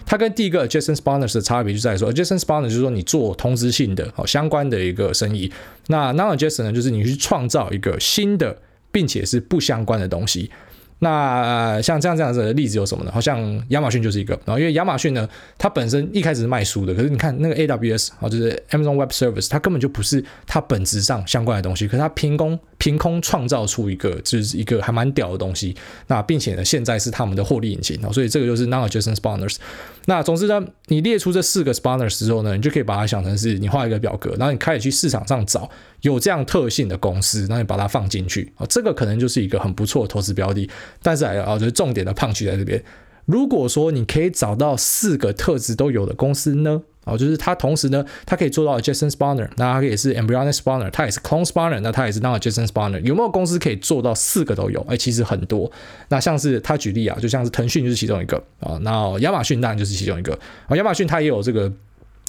[0.06, 5.52] 它跟第一个 Adjacent Spawners 的差别就在于说，Adjacent Spawners 就是说你做通知性的哦相关的一个生意，
[5.88, 8.58] 那 Non-Adjacent 呢就是你去创造一个新的
[8.92, 10.52] 并且是不相关的东西。
[11.00, 13.12] 那像这样这样子的例子有什么呢？
[13.14, 25.76] 好像亚马逊就是一个，然后因为亚马逊呢，它本身一开始是卖书的，可是你看那个 AWS 啊，就是 Amazon Web Service，它根本就不是它本质上相关的东西，可是它凭空凭空创造出一个就是一个还蛮屌的东西，
[26.08, 29.58] 那并且呢，现在是他们的获利引擎啊，所以这个就是 Non-Adjacent Spawners。
[30.06, 35.70] 那总之呢，你列出这四个 Spawners 之后呢，你就可以把它想成是你画一个表格，然后你开始去市场上找
[36.02, 40.68] 有这样特性的公司，然后你把它放进去啊，这个可能就是一个很不错的投资标的。
[41.02, 42.82] 但是啊，我觉得重点的胖区在这边，
[43.26, 46.82] 如果说你可以找到四个特质都有的公司呢？
[47.06, 53.00] 哦，就是它同时呢，它可以做到 adjacent spawner，那它也是 embryonic spawner，它也是 clone spawner，那它也是 non-adjacent spawner。
[53.00, 54.86] 有没有公司可以做到四个都有？
[54.90, 55.72] 哎，其实很多。
[56.10, 61.72] 那像是他举例啊，就像是腾讯就是其中一个啊，那亚马逊当然就是其中一个啊，亚马逊它也有这个。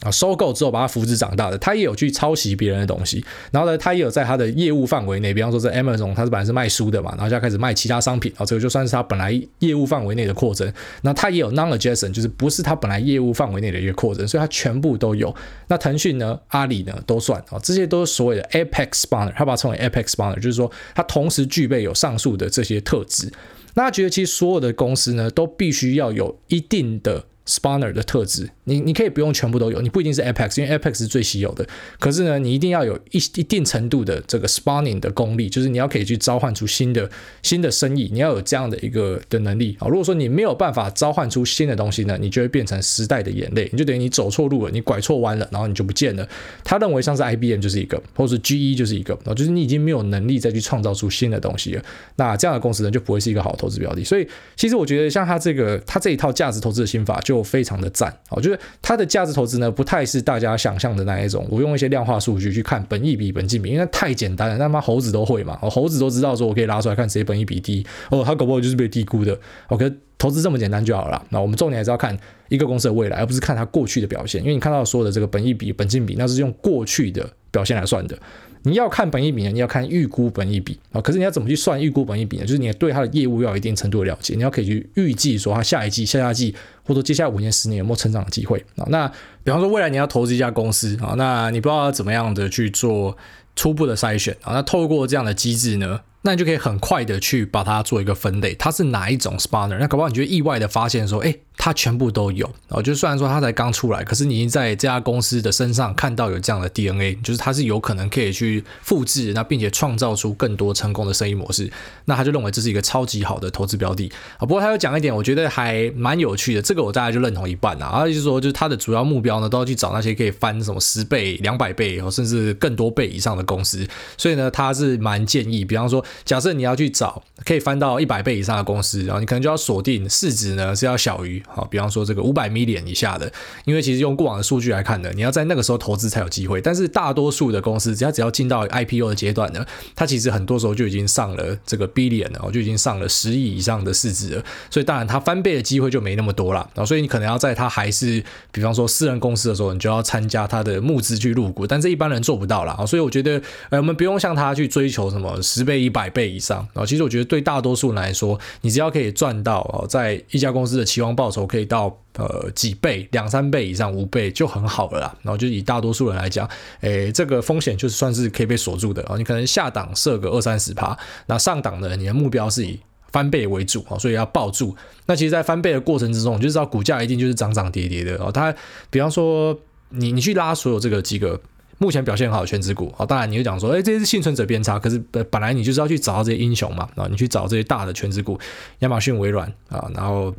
[0.02, 10.72] 啊，收购之后把它扶植长大的，他也有去抄袭别人的东西，然后呢，他也有在他的业务范围内，比方说在 Amazon，他是本来是卖书的嘛，然后就要开始卖其他商品，啊，这个就算是他本来业务范围内的扩增。
[11.02, 15.34] 那他也有 non-adjacent，就是不是他本来业务范围内的一个扩增，所以他全部都有。
[15.66, 23.32] 那腾讯呢，阿里呢都算啊，这些都是所谓的 Apex Spawner，他把它称为 Apex Spawner，就是说它同时具备有上述的这些特质。
[23.74, 27.24] 那他觉得其实所有的公司呢，都必须要有一定的。
[27.48, 31.66] Spawner 的特质，你你可以不用全部都有，你不一定是 Apex，因为 Apex 是最稀有的。
[31.98, 37.10] 可是呢，你一定要有一一定程度的这个 Spawning 的功力，就是你要可以去召唤出新的
[37.42, 39.88] 新的生意，你要有这样的一个的能力啊。
[39.88, 46.28] 如果说你没有办法召唤出新的东西呢，你就会变成时代的眼泪，你就等于你走错路了，你拐错弯了，然后你就不见了。
[46.62, 51.82] 他认为像是 IBM 就是一个，或者是 GE 就是一个啊，就是你已经没有能力再去创造出新的东西了。
[52.16, 54.04] 那这样的公司呢，就不会是一个好投资标的。
[54.04, 61.46] 所以，其实我觉得像他这个他这一套价值投资的心法就非常的赞，哦，就是它的价值投资呢，不太是大家想象的那一种。
[61.50, 69.38] 我用一些量化数据去看本益比、本净比，因为太简单了，他妈猴子都会嘛，猴子都知道说我可以拉出来看谁本益比低，哦，它搞不好就是被低估的。
[69.68, 71.24] OK，投资这么简单就好了。
[71.30, 78.18] 那我们重点还是要看一个公司的未来，而不是看它过去的表现，因为你看到所有的这个本益比、本净比，那是用过去的表现来算的。
[78.64, 81.00] 你要看本益比呢，你要看预估本益比啊。
[81.00, 82.42] 可是你要怎么去算预估本益比呢？
[82.44, 86.52] 就是你对它的业务要有一定程度的了解，你要可以去预计说它下一季、下下季，
[86.84, 88.84] 或者接下来五年、十年有没有成长的机会啊。
[88.88, 89.06] 那
[89.44, 93.16] 比方说未来你要投资一家公司啊，那你不知道要怎么样的去做
[93.54, 94.52] 初步的筛选啊。
[94.54, 99.78] 那透过这样的机制呢，那你就可以很快的去把它做一个分类，它是哪一种 spawner？
[99.78, 101.34] 那搞不好你就意外的发现说，哎。
[101.60, 111.70] 它全部都有，哦，就虽然说它才刚出来，可是你已经在这家公司的身上看到有这样的 DNA，就是它是有可能可以去复制，那并且创造出更多成功的生意模式，
[112.04, 114.40] 那他就认为这是一个超级好的投资标的啊。
[114.40, 118.06] 不过他又讲一点，我觉得还蛮有趣的，这个我大概就认同一半啊。
[118.06, 123.84] 就是说，就是他的主要目标呢，都要去找那些可以翻什么十倍、两百倍，甚至更多倍以上的公司。
[124.16, 131.42] 所以呢，他是蛮建议，比方说，假设你要去找可以翻到一百倍以上的公司，然后你可能就要锁定市值呢是要小于。
[131.48, 133.30] 好，比方说这个五百 million 以下的，
[133.64, 136.60] 因为其实用过往的数据来看呢，你要在那个时候投资才有机会。
[136.60, 144.44] 但是大多数的公司，只要只要进到 IPO 的阶段呢，它其实很多时候就已经上了这个 billion 了，就已经上了十亿以上的市值了。
[144.70, 146.68] 所以当然它翻倍的机会就没那么多了。
[146.86, 152.72] 所以你可能要在它还是比方说私人公司的时候，你就要参加它的募资去入股，但是一般人做不到了。
[152.72, 156.66] 啊所以我觉得，呃，我们不用向他去追求什么十倍、一百倍以上。
[156.72, 165.16] 啊，其实我觉得对大多数人来说，你只要可以赚到哦，在一家公司的期望报酬可以到呃几倍、两三倍以上、五倍就很好了啦。
[165.22, 166.48] 然后就以大多数人来讲，
[166.80, 169.16] 诶，这个风险就是算是可以被锁住的啊。
[169.16, 170.96] 你可能下档设个二三十趴，
[171.26, 172.78] 那上档的你的目标是以
[173.12, 174.76] 翻倍为主啊，所以要抱住。
[175.06, 178.30] 那其实，在翻倍的过程之中，你就知道股价一定就是涨涨跌跌的啊。
[178.30, 178.54] 它
[178.90, 179.58] 比方说，
[179.90, 181.40] 你你去拉所有这个几个。
[181.80, 184.98] 目前表现好的权值股啊，当然你就讲说，哎，这些是幸存者偏差，可是
[185.30, 188.36] 本来你就是要去找到这些英雄嘛，啊，你去找这些大的权值股，
[188.80, 190.34] 亚马逊、微软啊，然后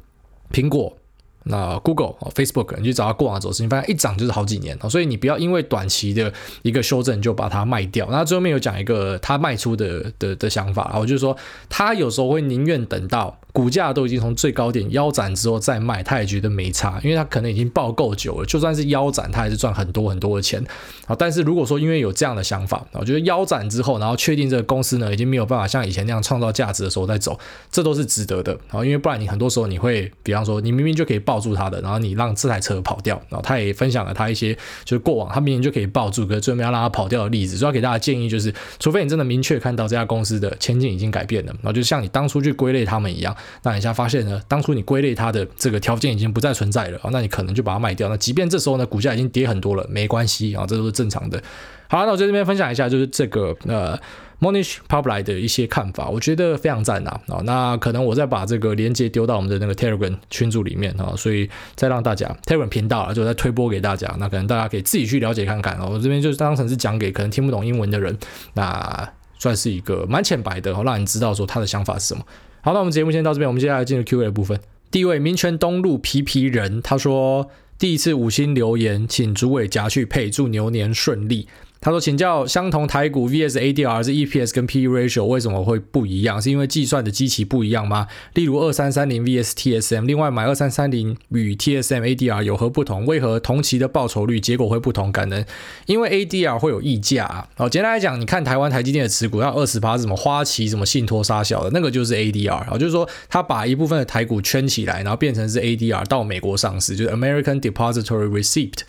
[0.52, 0.96] 苹果。
[1.44, 6.32] 那 Google、Facebook，你去找它过往走势，你发现一涨就是好几年，所以你不要因为短期的
[6.64, 8.08] 一个修正就把它卖掉。
[8.12, 11.36] 那最后面有讲一个他卖出的的的想法，我就是说
[11.70, 20.64] 他有时候会宁愿等到股价都已经从最高点腰斩之后再卖，他也觉得没差，因为他可能已经抱够久了，就算是腰斩，他还是赚很多很多的钱。
[21.08, 27.38] 啊，但是如果说因为有这样的想法，我觉得腰斩之后，然后确定这个公司呢已经没有办法像以前那样创造价值的时候再走，
[27.72, 28.54] 这都是值得的。
[28.70, 34.54] 啊，因为不然你很多时候你会，比方说你明明就可以抱住它的，然后你让这台车跑掉，然后他也分享了他一些
[34.86, 37.58] 就是过往他明明就可以抱住，可是最后要让他跑掉的例子。
[37.58, 48.10] 所以要给大家建议就是，除非你真的明确看到这家公司的前景已经改变了，然后就像你当初去归类他们一样，那你现在发现呢，当初你归类它的这个条件已经不再存在了，那你可能就把它卖掉。
[48.10, 51.42] 那即便这时候呢股价已经跌很多了，没关系啊，这都是正常的。
[51.88, 54.00] 好，那我在这边分享一下，就是这个呃。
[54.42, 57.42] Monish Pabrai 的一些看法，我觉得非常赞呐啊！
[57.44, 64.16] 那可能我再把这个链接丢到我们的那个 Telegram 群组里面啊，所以再让大家 Telegram 频道啊，就再推播给大家。
[64.18, 65.86] 那可能大家可以自己去了解看看啊。
[65.86, 68.18] 我这边就是当成是讲给可能听不懂英文的人，
[68.54, 72.24] 那算是一个蛮浅白的，让你知道说他的想法是什么。
[72.62, 74.60] 好，那我们节目先到这边，我们接下来进入 Q&A 的部分。
[74.92, 81.48] 第一位民权东路皮皮人，他说第一次五星留言，请主委夹去配，祝牛年顺利。
[81.82, 86.42] 他说：“请教相同台股 VS ADR 是 EPS 跟 PE ratio 为什么会不一样？
[86.42, 88.08] 是因为计算的基期不一样吗？
[88.34, 93.06] 例如二三三零 VS TSM，另外买二三三零与 TSM ADR 有何不同？
[93.06, 95.10] 为何同期的报酬率结果会不同？
[95.12, 95.46] 感恩，
[95.86, 97.48] 因为 ADR 会有溢价啊。
[97.56, 102.66] 哦，简单来讲，你看台湾台积电的持股要二十趴，什么花旗、什么信托杀小的，那个就是 ADR。
[102.70, 108.80] 哦，就是说他把一部分的台股圈起来，然后变成是 ADR 到美国上市，就是 American Depository Receipt。”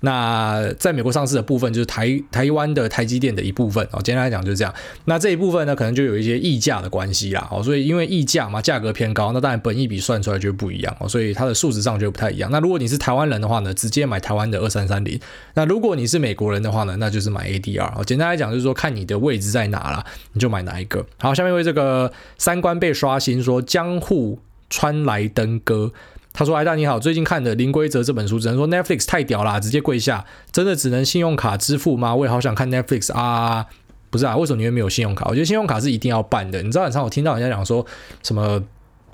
[0.00, 4.72] 那在美国上市的部分就是台台湾的台积电的一部分哦，简单来讲就是这样。
[5.06, 12.50] 那这一部分呢，可能就有一些溢价的关系啦哦，所以因为溢价嘛，价格偏高，那当然本益比算出来就不一样哦，所以它的数值上就不太一样。
[12.52, 15.18] 那如果你是台湾人的话呢，直接买台湾的二三三零；
[15.54, 18.04] 那如果你是美国人的话呢，那就是买 ADR 哦。
[18.04, 21.04] 简单来讲就是说，看你的位置在哪啦，你就买哪一个。
[21.18, 24.38] 好，下面为这个三观被刷新说江户
[24.70, 25.92] 川来登哥。
[26.32, 30.24] 他说：“艾大你好，最近看的《零规则》这本书，只能说 Netflix 太屌啦，直接跪下！
[30.52, 32.14] 真的只能信用卡支付吗？
[32.14, 33.66] 我也好想看 Netflix 啊！
[34.10, 35.26] 不是啊，为什么你会没有信用卡？
[35.28, 36.62] 我觉得信用卡是一定要办的。
[36.62, 37.84] 你知道，很常我听到人家讲说
[38.22, 38.62] 什么，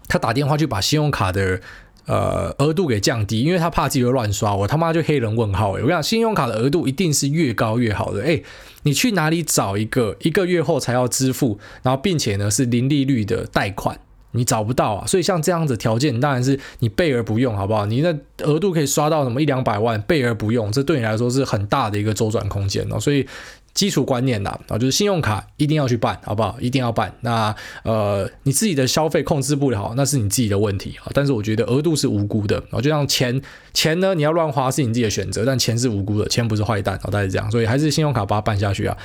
[0.07, 1.59] 他打电话去把信用卡的
[2.05, 4.55] 呃额度给降低，因为他怕自己会乱刷。
[4.55, 8.23] 我他妈就黑人问号诶、我跟你讲，信用卡的额度一定是越高越好的。
[8.23, 8.45] 诶，
[8.83, 13.99] 你去哪里找一个一个月后才要支付，然后并且呢是零利率的贷款？”
[14.35, 17.87] 你找不到啊，所以像这样子条件，当然是你备而不用，好不好？
[17.87, 22.99] 你那额度可以刷到什么一两百万，备而不用，这对你来说是很大的一个周转空间哦。
[22.99, 23.27] 所以
[23.73, 26.57] 基础观念呐，啊，就是信用卡一定要去办，好不好？
[26.61, 27.13] 一定要办。
[27.21, 31.11] 那呃，你自己的消费控制不了，那是你自己的问题啊。
[31.13, 33.41] 但是我觉得额度是无辜的啊，就像钱
[33.73, 37.51] 钱呢，你要乱花是你自己的选择，但钱是无辜的，钱不是坏蛋啊，大概是这样。
[37.51, 38.97] 所以还是信用卡把它办下去啊。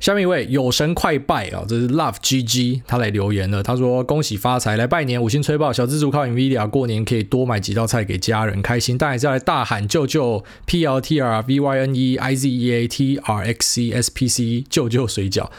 [0.00, 3.62] 下面一位有神快拜啊，这是 Love GG，他来留言了。
[3.64, 8.96] 他说：“恭喜发财，来拜年，五星吹爆，小资族靠 Nvidia 过年可以多买几道菜给家人开心。
[8.96, 15.50] 但还是要来大喊舅舅 PLTR VYNE IZEA TRXC SPC 舅舅水饺。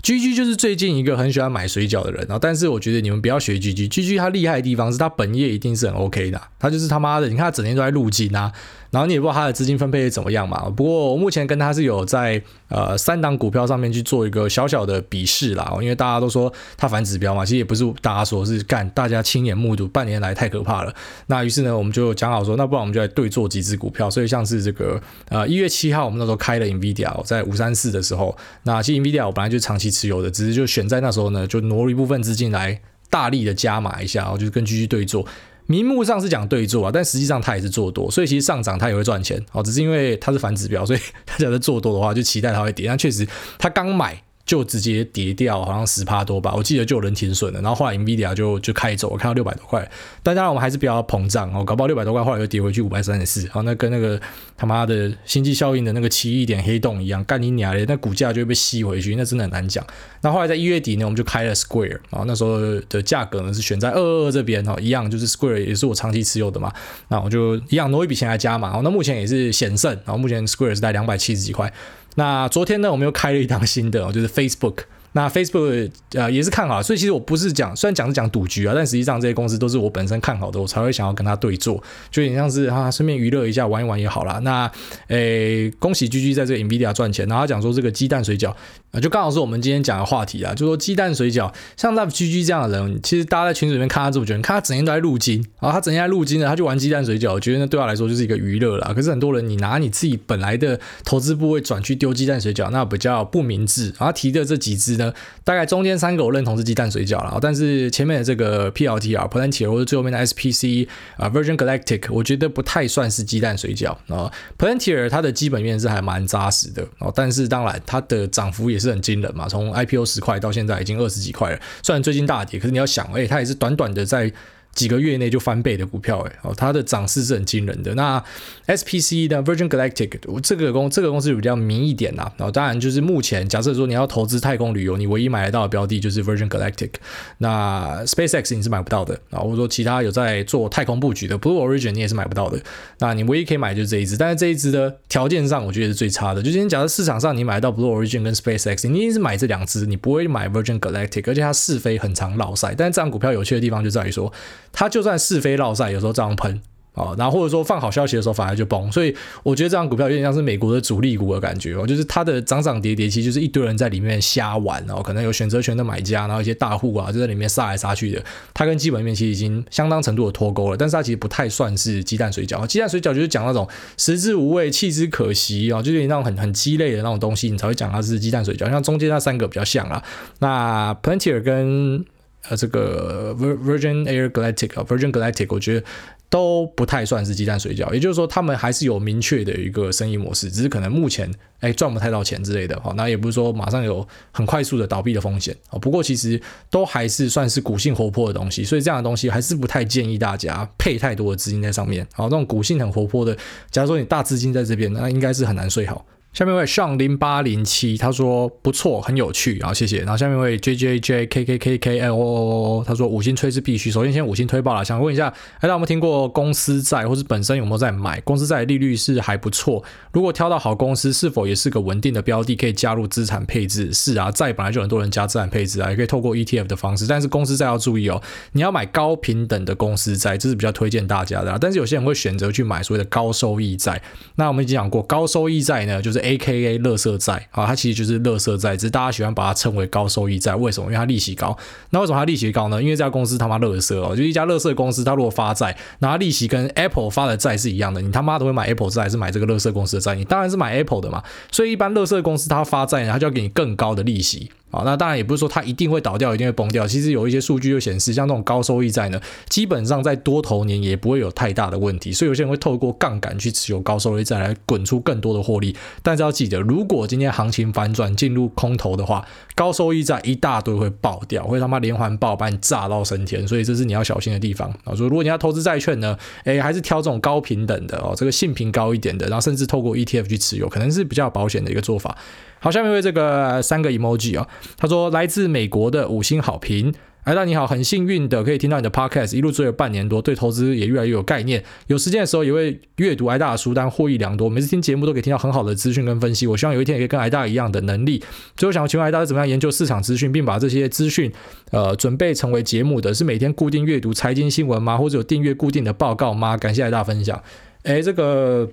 [0.00, 8.52] GG 就是最近一个很喜欢买水饺的人啊，但是我觉得你们不要学 GG，GG 他厉害的地方是他本业一定是很 OK 的，他就是他妈的，你看他整天都在入金啊。”
[8.90, 10.70] 然后你也不知道他的资金分配怎么样嘛？
[10.70, 20.94] 不过我目前跟他是有在呃三档股票上面去做一个小小的比试啦，因为大家都说他反指标嘛，其实也不是大家说是干，大家亲眼目睹，半年来太可怕了。
[21.26, 24.08] 那于是呢，我们就讲好说，那不然我们就来对做几只股票。
[24.08, 35.26] 所以像是这个呃一月七号，我们那时候开了 Nvidia，在五三四的时候，那其实 Nvidia 我本来就长期持有的，只是就选在那时候呢，就挪了一部分资金来大力的加码一下，然后就是跟 GG 对做。
[35.68, 43.28] 明目上是讲对做啊，但实际上它也是做多，所以其实上涨它也会赚钱哦，只是因为它是反指标，所以 大家在做多的话就期待它会跌，但确实
[43.58, 44.20] 它刚买。
[44.48, 49.86] 就直接跌掉，好像十趴多吧，我记得就有人停损了，然后后来 Nvidia 就就开走，我看到六百多块，
[50.22, 54.18] 但当然我们还是不要膨胀哦，搞不好六百多块后来又跌回去五百三十四，好，那跟那个
[54.56, 59.86] 他妈的星际效应的那个奇异点黑洞一样，干你娘的，那股价就会被吸回去，那真的很难讲。
[60.22, 62.58] 那后来在一月底呢，我们就开了 Square，啊，那时候
[62.88, 66.72] 的价格呢是选在二二二这边哈，一样就是 Square 也是我长期持有的嘛，
[67.08, 71.70] 那我就一样挪一笔钱来加嘛，那目前也是险胜，然后目前 Square 是在两百七十几块。
[72.18, 74.78] 那昨天呢，我们又开了一档新的，就是 Facebook。
[75.12, 84.40] 那 Facebook 呃也是看好，所以其实我不是讲，虽然讲是讲赌局啊，但实际上这些公司都是我本身看好的，我才会想要跟他对坐，就有点像是啊，顺便娱乐一下，玩一玩也好啦。
[84.42, 84.70] 那
[85.06, 88.52] 诶、恭喜 GG 在这个 Nvidia 赚钱，然后他讲说这个鸡蛋水饺
[88.92, 98.92] 啊，就刚好是我们今天讲的话题啊，就说鸡蛋水饺，像 Love GG 这样的人，其实大家在群组里面看他这么久，看他整天都在入金，然后他整天在入金呢，他就玩鸡蛋水饺，我觉得那对他来说就是一个娱乐啦。
[98.94, 103.86] 可是很多人你拿你自己本来的投资部位转去丢鸡蛋水饺，那比较不明智。
[103.98, 105.78] 然后提的这几只呢，大概中。
[105.88, 114.30] 间三个我认同是鸡蛋水饺了，但是前面的这个 PLTR Palantir 或者最后面的 SPC 啊 Virgin Galactic，我觉得不太算是鸡蛋水饺啊。
[114.58, 121.60] Palantir 它的基本面是还蛮扎实的哦，但是当然它的涨幅也是很惊人嘛，从 IPO 十块到现在已经二十几块了。
[121.82, 124.32] 虽然最近大跌，可是你要想，哎，它也是短短的在。
[124.78, 127.92] 几个月内就翻倍的股票，哎，哦，它的涨势是很惊人的。
[127.96, 128.22] 那
[128.68, 130.10] SPC 的 Virgin Galactic
[130.40, 136.90] 这个公这个公司比较迷一点呐，然后当然就是目前假设说你要投资太空旅游，你唯一买得到的标的就是 Virgin Galactic。
[137.38, 142.60] 那 SpaceX 你是买不到的啊，或者说其他有在做太空布局的 Blue Origin 你也是买不到的。
[143.00, 146.40] 那你唯一可以买就是这一支，但是这一支的条件上我觉得是最差的。
[146.40, 152.74] 就今天假设市场上你买得到 Blue Origin 跟 SpaceX，你一定是买这两支，你不会买 Virgin Galactic，而且它是非很常落赛。
[152.78, 154.32] 但是这张股票有趣的地方就在于说。
[154.72, 156.60] 它就算是非落赛，有时候这样喷。
[156.94, 168.20] 啊，然后或者说放好消息的时候反而就崩，所以我觉得这张股票有点像是美国的主力股的感觉哦，就是它的涨涨跌跌，其实就是一堆人在里面瞎玩哦，可能有选择权的买家，然后一些大户啊就在里面杀来杀去的，
[168.52, 180.02] 它跟基本面其实已经相当程度的脱钩了，但是它其实不太算是鸡蛋水饺，鸡蛋水饺就是讲那种食之无味弃之可惜啊，就是那种很很鸡肋的那种东西，你才会讲它是鸡蛋水饺，像中间那三个比较像啊，
[180.40, 182.04] 那 Palantir 跟。
[182.48, 185.86] 呃，这个 Virgin Air Galactic 啊，Virgin Galactic，我觉得
[186.30, 187.92] 都不太算是鸡蛋水饺。
[187.92, 191.30] 也就是说，他们还是有明确的一个生意模式，只是可能目前
[191.60, 192.78] 哎赚不太到钱之类的。
[192.80, 195.54] 好，那也不是说马上有很快速的倒闭的风险。
[195.70, 202.06] 啊，不过其实都还是算是股性活泼的东西，所以这样的东西还是不太建议大家配太多的资金在上面。
[202.12, 203.36] 好，这种股性很活泼的，
[203.70, 206.04] 假如说你大资金在这边，那应该是很难睡好。
[206.32, 209.98] 下面一位上零八零七，他说不错，很有趣，然后谢谢。
[210.00, 213.90] 然后下面一位 J J J K K K K L O O 他说五星吹是必须。
[213.90, 218.64] 首先先五星推爆了，想问一下，大家有没有听过公司债，或是本身有没有在买公司债？
[218.66, 223.92] 利率是还不错，如果挑到好公司，是否也是个稳定的标的，可以加入资产配置？
[223.92, 227.06] 是啊，债本来就很多人加资产配置啊，也可以透过 ETF 的方式。
[227.06, 231.58] 但是公司债要注意哦，你要买高平等的公司债，这是比较推荐大家的。
[231.58, 234.00] 但是有些人会选择去买所谓的高收益债。
[234.36, 240.54] 那我们已经讲过，高收益债呢，就是 AKA 乐色债啊，它其实就是乐色债，只是大家喜欢把它称为高收益债。
[240.54, 240.86] 为什么？
[240.86, 241.56] 因为它利息高。
[241.90, 242.82] 那为什么它利息高呢？
[242.82, 250.14] 因为这家公司他妈乐色哦，就一家乐色公司，它如果发债，那它利息跟 Apple 发的债是一样的，你他妈都会买 Apple 债还是买这个乐色公司的债？
[250.14, 251.22] 你当然是买 Apple 的嘛。
[251.50, 254.50] 所以一般乐色公司它发债呢，它就要给你更高的利息。
[254.70, 256.86] 好，那当然也不是说它一定会倒掉，一定会崩掉。
[256.86, 262.12] 其实有一些数据就显示，像这种高收益债呢，基本上在多头年也不会有太大的问题。
[262.12, 265.74] 所以有些人会透过杠杆去持有高收益债来滚出更多的获利。
[266.02, 273.48] 但是要记得，如果今天行情反转进入空头的话，高收益债一大堆会爆掉，会他妈连环爆，把你炸到升天。
[273.48, 274.94] 所以这是你要小心的地方啊。
[274.94, 282.16] 所以如果你要投资债券呢，诶，还是挑这种高平等的哦，这个信评高一点的，然后甚至透过 ETF 去持有，可能是比较保险的一个做法。
[282.60, 286.92] 好，下面为这个三个 emoji 啊，他说来自美国的五星好评，
[287.24, 294.48] 艾大你好，很幸运的可以听到你的 podcast，一路追了半年多，对投资也越来越有概念，有时间的时候也会阅读艾大的书单，获益良多。
[294.48, 298.22] 每次听节目都可以听到很好的资讯跟分析，我希望有一天也可以跟艾大一样的能力。
[298.56, 301.30] 最后想要请问艾大是怎么样研究市场资讯，并把这些资讯
[301.70, 303.12] 呃准备成为节目的？
[303.12, 304.96] 是每天固定阅读财经新闻吗？
[304.96, 306.56] 或者有订阅固定的报告吗？
[306.56, 307.40] 感谢艾大分享。
[307.82, 308.68] 诶，这个。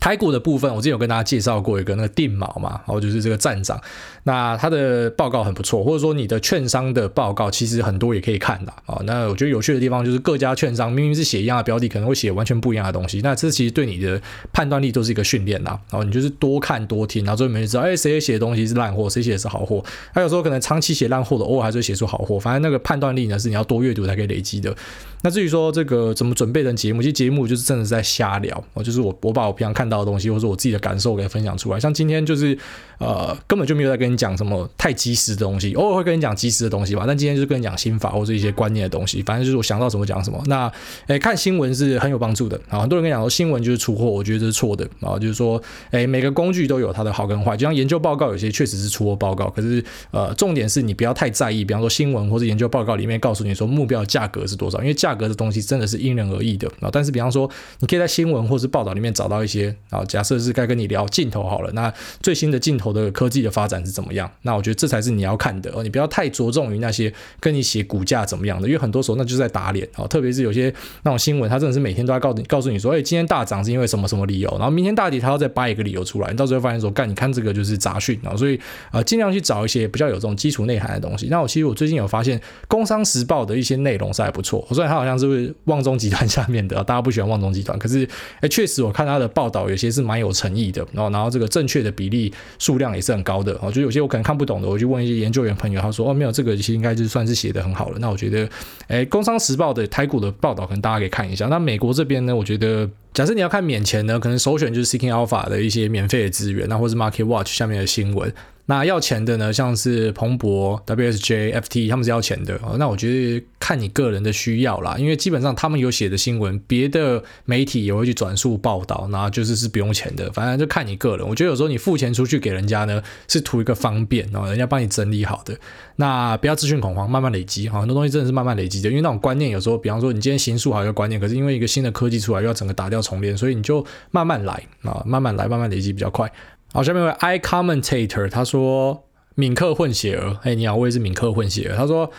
[0.00, 3.80] 台股的部分，我之前有跟大家介绍过一个那个定锚嘛，然后就是这个站长，
[4.22, 9.00] 那他的报告很不错，或者说你的券商的报告其实很多也可以看的啊。
[9.04, 14.20] 那我觉得有趣的地方就是各家券商明明是写一样的标的，可能会写完全不一样的东西，那这其实对你的
[14.52, 15.78] 判断力都是一个训练呐。
[15.90, 19.84] 然后你就是多看多听，然后最后你就知道，哎，谁写的东西是烂货，谁写的是好货。
[20.12, 22.38] 还有时候可能长期写烂货的，偶尔还是会写出好货。
[22.38, 24.74] 反正那个判断力呢，是你要多阅读才可以累积的。
[25.22, 31.80] 那至于说这个怎么准备的节目，其实节目就是真的是在瞎聊，我就是我我把我平常看到的东西，或者我自己的感受给分享出来。
[31.80, 32.56] 像今天就是
[32.98, 37.04] 呃根本就没有在跟你讲什么太即时的东西，偶尔会跟你讲即时的东西吧。
[37.06, 40.42] 但今天就是跟你讲心法或者一些观念的东西，反正就是我想到什么讲什么。
[40.46, 40.70] 那
[41.06, 45.60] 诶看新闻是很有帮助的啊，很多人跟你讲说新闻就是出货，我觉得这是错的啊，就是说
[45.90, 56.88] 诶每个工具都有它的好跟坏，就像研究报告有些确实是出货报告，可是呃重点是你不要太在意，比方说新闻或者研究报告里面告诉你说目标价格是多少，因为价格的东西真的是因人而异的啊。
[56.92, 57.48] 但是比方说，
[57.80, 64.30] 你可以在新闻或是报道里面找到一些啊，假设是该跟你聊镜头好了，那最新的镜头的科技的发展是怎么样？
[64.42, 70.06] 那我觉得这才是你要看的哦，你不要太着重于那些跟你写股价怎么样的，因为很多时候那就在打脸啊。
[70.06, 70.72] 特别是有些
[71.02, 78.36] 那种新闻，它真的是每天都在告诉你，告诉你说，哎，今天大涨是因为什么什么理由，然后明天大跌，它要再掰一个理由出来，你到时候发现说，干，你看这个就是杂讯啊。
[78.36, 78.58] 所以
[78.90, 81.28] 啊，尽量去找一些比较有这种基础内涵的东西。
[81.28, 88.08] 那我其实我最近有发现，《工商时报》的一些内容是还不错，我说它好像是不是旺中集团下面的，大家不喜欢旺中集团，可是
[88.40, 97.98] 哎，确实我看他的报道有些是蛮有诚意的，然后然后这个正确的比例数量也是很高的，哦，就有些我可能看不懂的，我就问一些研究员朋友，他说哦没有，这个其实应该就算是写的很好了。
[98.00, 98.48] 那我觉得，
[98.86, 101.46] 哎，《工商时报》的台股的报道可能大家可以看一下。
[101.46, 108.32] 那美国这边呢，我觉得假设你要看免钱呢，可能首选就是 Seeking Alpha 的一些免费的资源，那或是 Market Watch 下面的新闻。
[108.70, 112.60] 那要钱的呢，像是彭博、WSJ、FT，他们是要钱的。
[112.78, 120.30] 那我觉得看你个人的需要啦，因为基本上他们有写的新闻，别的媒体也会去转述报道，那就是是不用钱的。
[120.32, 121.26] 反正就看你个人。
[121.26, 125.58] 我觉得有时候你付钱出去给人家呢，是图一个方便，然后人家帮你整理好的。
[125.96, 127.70] 那不要资讯恐慌，慢慢累积。
[127.70, 136.30] 很多东西真的是慢慢累积的，因为那种观念有时候，比方说你今天行塑好一个观念，可是因为一个新的科技出来，又要整个打掉重练，所以你就慢慢来啊，慢慢来，慢慢累积比较快。
[136.72, 139.04] 好，下面为 I commentator 他说，
[139.34, 141.76] 敏克混血儿，哎，你好，我也是敏克混血儿。
[141.76, 142.10] 他说。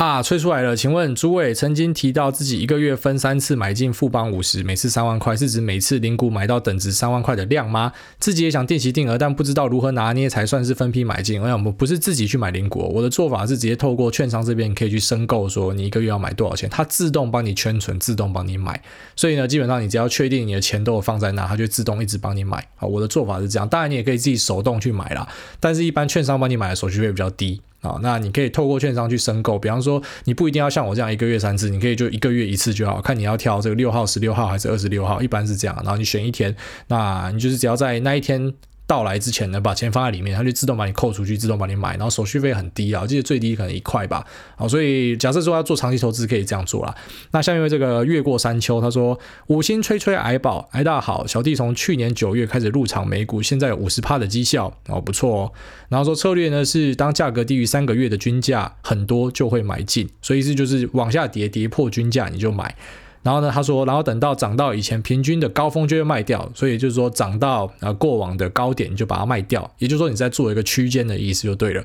[0.00, 0.74] 啊，吹出来了！
[0.74, 7.92] 请问诸位曾经提到自己一个月分三次买进富邦五十，每次三万块，是指每次零股买到等值三万块的量吗？
[8.18, 11.38] 自己也想定期定额，但不知道如何拿捏才算是分批买进。
[11.38, 18.82] 我想我们不是自己去买零股，我的做法是直接透过券商这边可以去申购，说你一个月要买多少钱，它自动帮你圈存，自动帮你买。
[19.14, 22.56] 所以呢，基本上你只要确定你的钱都有放在那，它就自动一直帮你买。
[22.78, 25.28] 啊，我的做法是这样，当然你也可以自己手动去买啦，
[25.60, 27.60] 但是一般券商帮你买的手续费比较低。
[27.80, 36.54] 啊，那你可以透过券商去申购，比方说你不一定要像我这样一个月三次，你可以就一个月一次就好，看你要挑这个六号、十六号还是二十六号，一般是这样，然后你选一天，
[36.88, 38.54] 那你就是只要在那一天。
[38.90, 44.26] 到来之前呢，把钱放在里面，它就自动把你扣出去，自动帮你买，然后手续费很低啊，我记得最低可能一块吧。
[44.56, 46.92] 好，所以假设说要做长期投资，可以这样做啦。
[47.30, 49.16] 那下面这个越过山丘，他说
[49.46, 55.52] 五星吹吹矮宝，矮大好，小弟从去年九月开始入场美股，现在有五十趴的绩效，哦不错哦。
[55.88, 62.74] 然后说策略呢是当价格低于三个月的均价很多就会买进，所以意思就是往下跌，跌破均价你就买。
[63.22, 71.84] 然后呢，他说，然后等到涨到以前平均的高峰就会卖掉，所以就是说涨到呃过往的高点你就把它卖掉，也就是说你在做一个区间的意思就对了。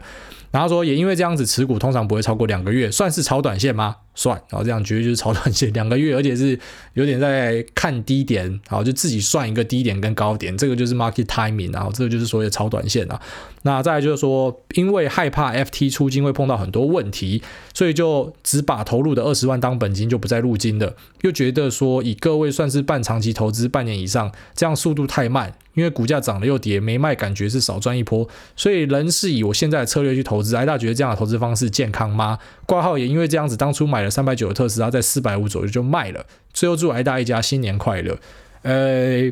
[0.52, 3.98] 然后说也因为这样子持股通常不会超过两个月，算是超短线吗？
[4.16, 6.58] 算，然后这样绝对就是超短线， 两个月，而且是
[6.94, 13.22] 有点在看低点，好，就自己算一个低点跟高点，这个就是 market timing，然后这个就是所谓的超短线啊。
[13.64, 17.42] 那再来就是说，因为害怕 FT 出金会碰到很多问题，
[17.74, 20.96] 所以就只把投入的二十万当本金，就不再入金的。
[21.22, 30.56] 又觉得说以各位算是半长期投资半年以上，这样速度太慢，因为股价涨了又跌，没卖感觉是少赚一波，所以仍是以我现在的策略去投资。
[30.56, 32.40] 哎，大觉得这样的投资方式健康吗？
[32.66, 36.26] 挂号也因为这样子，当初买了三百九的特斯拉，在四百五左右就卖了。
[36.54, 38.18] 最后祝挨大一家新年快乐。
[38.64, 39.24] 呃，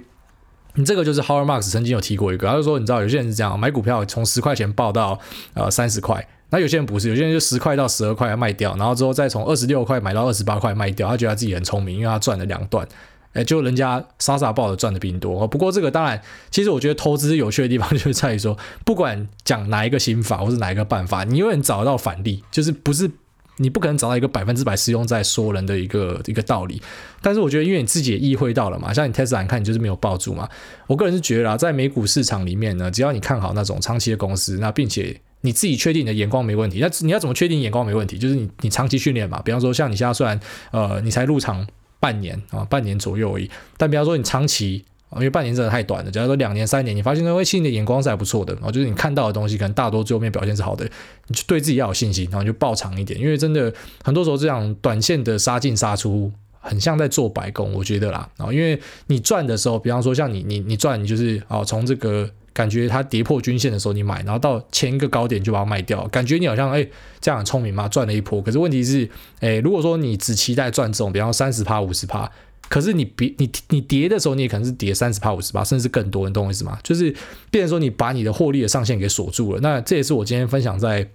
[0.75, 5.19] 你这个就是 Howard Marks 曾经有提过一个，他就说，你知道有些人是这样买股票，从十块钱抱到
[5.53, 12.87] 呃三十块，那有些人不是，有些人就十块到十二块卖掉，然后之后再从二十六块买到二十八块卖掉，他觉得他自己很聪明，因为他赚了两段。
[13.33, 15.47] 哎，就人家傻傻抱的赚的比你多。
[15.47, 16.21] 不过这个当然，
[16.51, 23.09] 其实我觉得投资有趣的地方 就是在于说，不管讲哪一个心法或是哪一个办法，你永远找得到反例，就是不是
[23.57, 26.81] 你不可能找到一个百分之百适用在所有人的一个一个道理。
[27.21, 30.47] 但是我觉得，因为你自己也意会到了嘛，像你 Tesla 你看你就是没有抱住嘛。
[30.85, 38.17] 我个人是觉得啊，在美股市场里面呢，只要你看好那种长期的公司，那并且你自己确定你的眼光没问题，那你要怎么确定眼光没问题？
[38.19, 39.41] 就是你你长期训练嘛。
[39.43, 40.39] 比方说，像你现在虽然
[40.71, 41.67] 呃你才入场。
[42.03, 43.49] 半年啊，半年左右而已。
[43.77, 44.83] 但比方说，你长期
[45.15, 46.11] 因为半年真的太短了。
[46.11, 50.83] 假如说两年、三年，你发现说，其实你的眼光是还不错的，然后就是你看到的东西，可能大多最后面表现是好的，
[51.27, 53.17] 你就对自己要有信心，然后就抱长一点。
[53.17, 53.73] 因为真的
[54.03, 56.29] 很多时候这样短线的杀进杀出，
[56.59, 58.29] 很像在做白工，我觉得啦。
[58.35, 58.77] 然后因为
[59.07, 62.29] 你赚的时候，比方说像你你你赚，你就是哦从这个。
[62.53, 66.87] 感觉它跌破均线的时候你买，然后到前一个高点就把它卖掉，感觉你好像哎
[67.19, 68.39] 这样很聪明嘛，赚了一波。
[68.41, 72.31] 可是问题是，哎，如果说你只期待赚这种，比方三十趴、五十趴，
[72.69, 76.77] 可是你别你你跌的时候，你也可能是跌三十趴、五十趴，甚至更多，你懂我意思吗？
[76.83, 77.13] 就是
[77.49, 79.59] 变成说你把你的获利的上限给锁住了。
[79.61, 81.09] 那这也是我今天分享在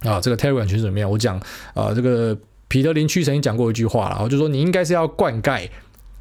[0.00, 1.38] 啊这个 Telegram 群里面，我讲
[1.74, 2.36] 啊这个
[2.68, 5.68] 彼得林区曾经讲过一句话了，我就说你应该是要灌溉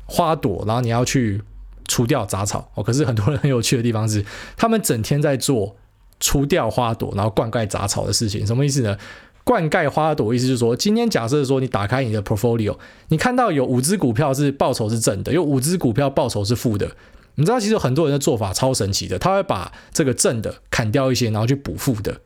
[0.05, 1.41] 花朵，然后你要去。
[1.89, 4.23] 除掉杂草哦，可是很多人很有趣的地方是，
[4.55, 5.75] 他们整天在做
[6.21, 8.47] 除掉花朵，然后灌溉杂草的事情。
[8.47, 8.97] 什么意思呢？
[9.43, 12.77] 灌溉花朵意思就是说，今天假设说你打开你的 portfolio，
[13.07, 16.91] 你看到有五只股票是报酬是正的，有五只股票报酬是负的。
[17.35, 22.21] 你知道，其实很多人的做法超神奇的，他会把这个正的砍掉一些，然后去补负的。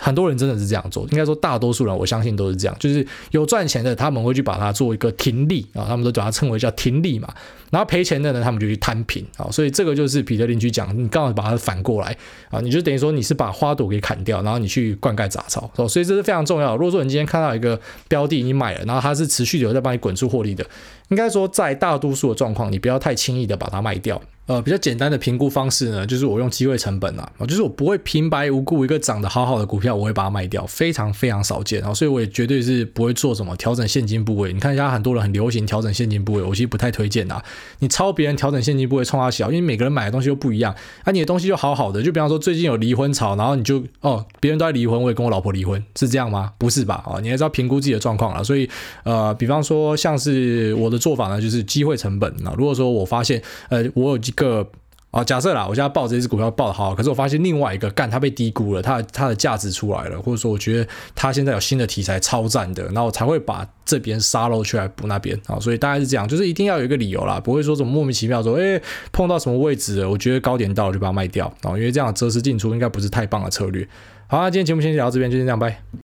[0.00, 7.28] 很多人真的是这样做，应该说大多数人，我相信都是这样，就是有赚钱的，他们会去把它做一个停利啊，他们都把它称为叫停利嘛。
[7.70, 9.50] 然后赔钱的呢，他们就去摊平啊。
[9.50, 12.16] 所以这个就是彼得林区讲，你刚好把它反过来
[12.50, 15.70] 啊，你就等于说你是把花朵给砍掉，然后你去灌溉杂草。
[15.88, 16.76] 所以这是非常重要。
[16.76, 20.64] 如果说你今天看到一个标的，你买了，然后它是持续有在帮你滚出获利的，
[21.08, 24.20] 应该说在大多数的状况，你不要太轻易的把它卖掉。
[24.46, 34.52] 呃，比较简单的评估方式呢，就是我用机会成本啊，就是我不会平白无故一个涨得好好的股票，我会把它卖掉，非常非常少见啊，所以我也绝对是不会做什么调整现金部位。
[34.52, 37.42] 你看一下，很多人很流行调整现金部位，我其实不太推荐啊。
[37.78, 40.74] 你抄别人调整现金部位冲他小，因为每个人买的东西都不一样，
[41.04, 46.52] 啊，你的东西就好好的，就比方说最近有离婚潮，然后你就哦，别人都在离婚，我也跟我老婆离婚，是这样吗？
[46.58, 47.02] 不是吧？
[47.06, 48.42] 啊，你还是要评估自己的状况啊。
[48.42, 48.68] 所以
[49.04, 52.54] 呃，比方说像是我的做法呢，就是机会成本啊。
[52.58, 53.40] 如果说我发现
[53.70, 54.70] 呃，我有一个。
[55.14, 68.82] 啊，假设啦，我现在抱这只股票抱的好，可是我发现另外一个干它被低估了，它它的价值出来了，或者说我觉得它现在有新的题材超赞的，那我才会把这边沙漏去来补那边啊，所以大概是这样，就是一定要有一个理由啦，不会说什么莫名其妙说，哎，
[69.12, 73.86] 碰到什么位置了，我觉得高点到了就把它卖掉啊，因为这样择时进出应该不是太棒的策略。
[74.26, 76.03] 好，那今天节目先聊到这边，就先这样，拜。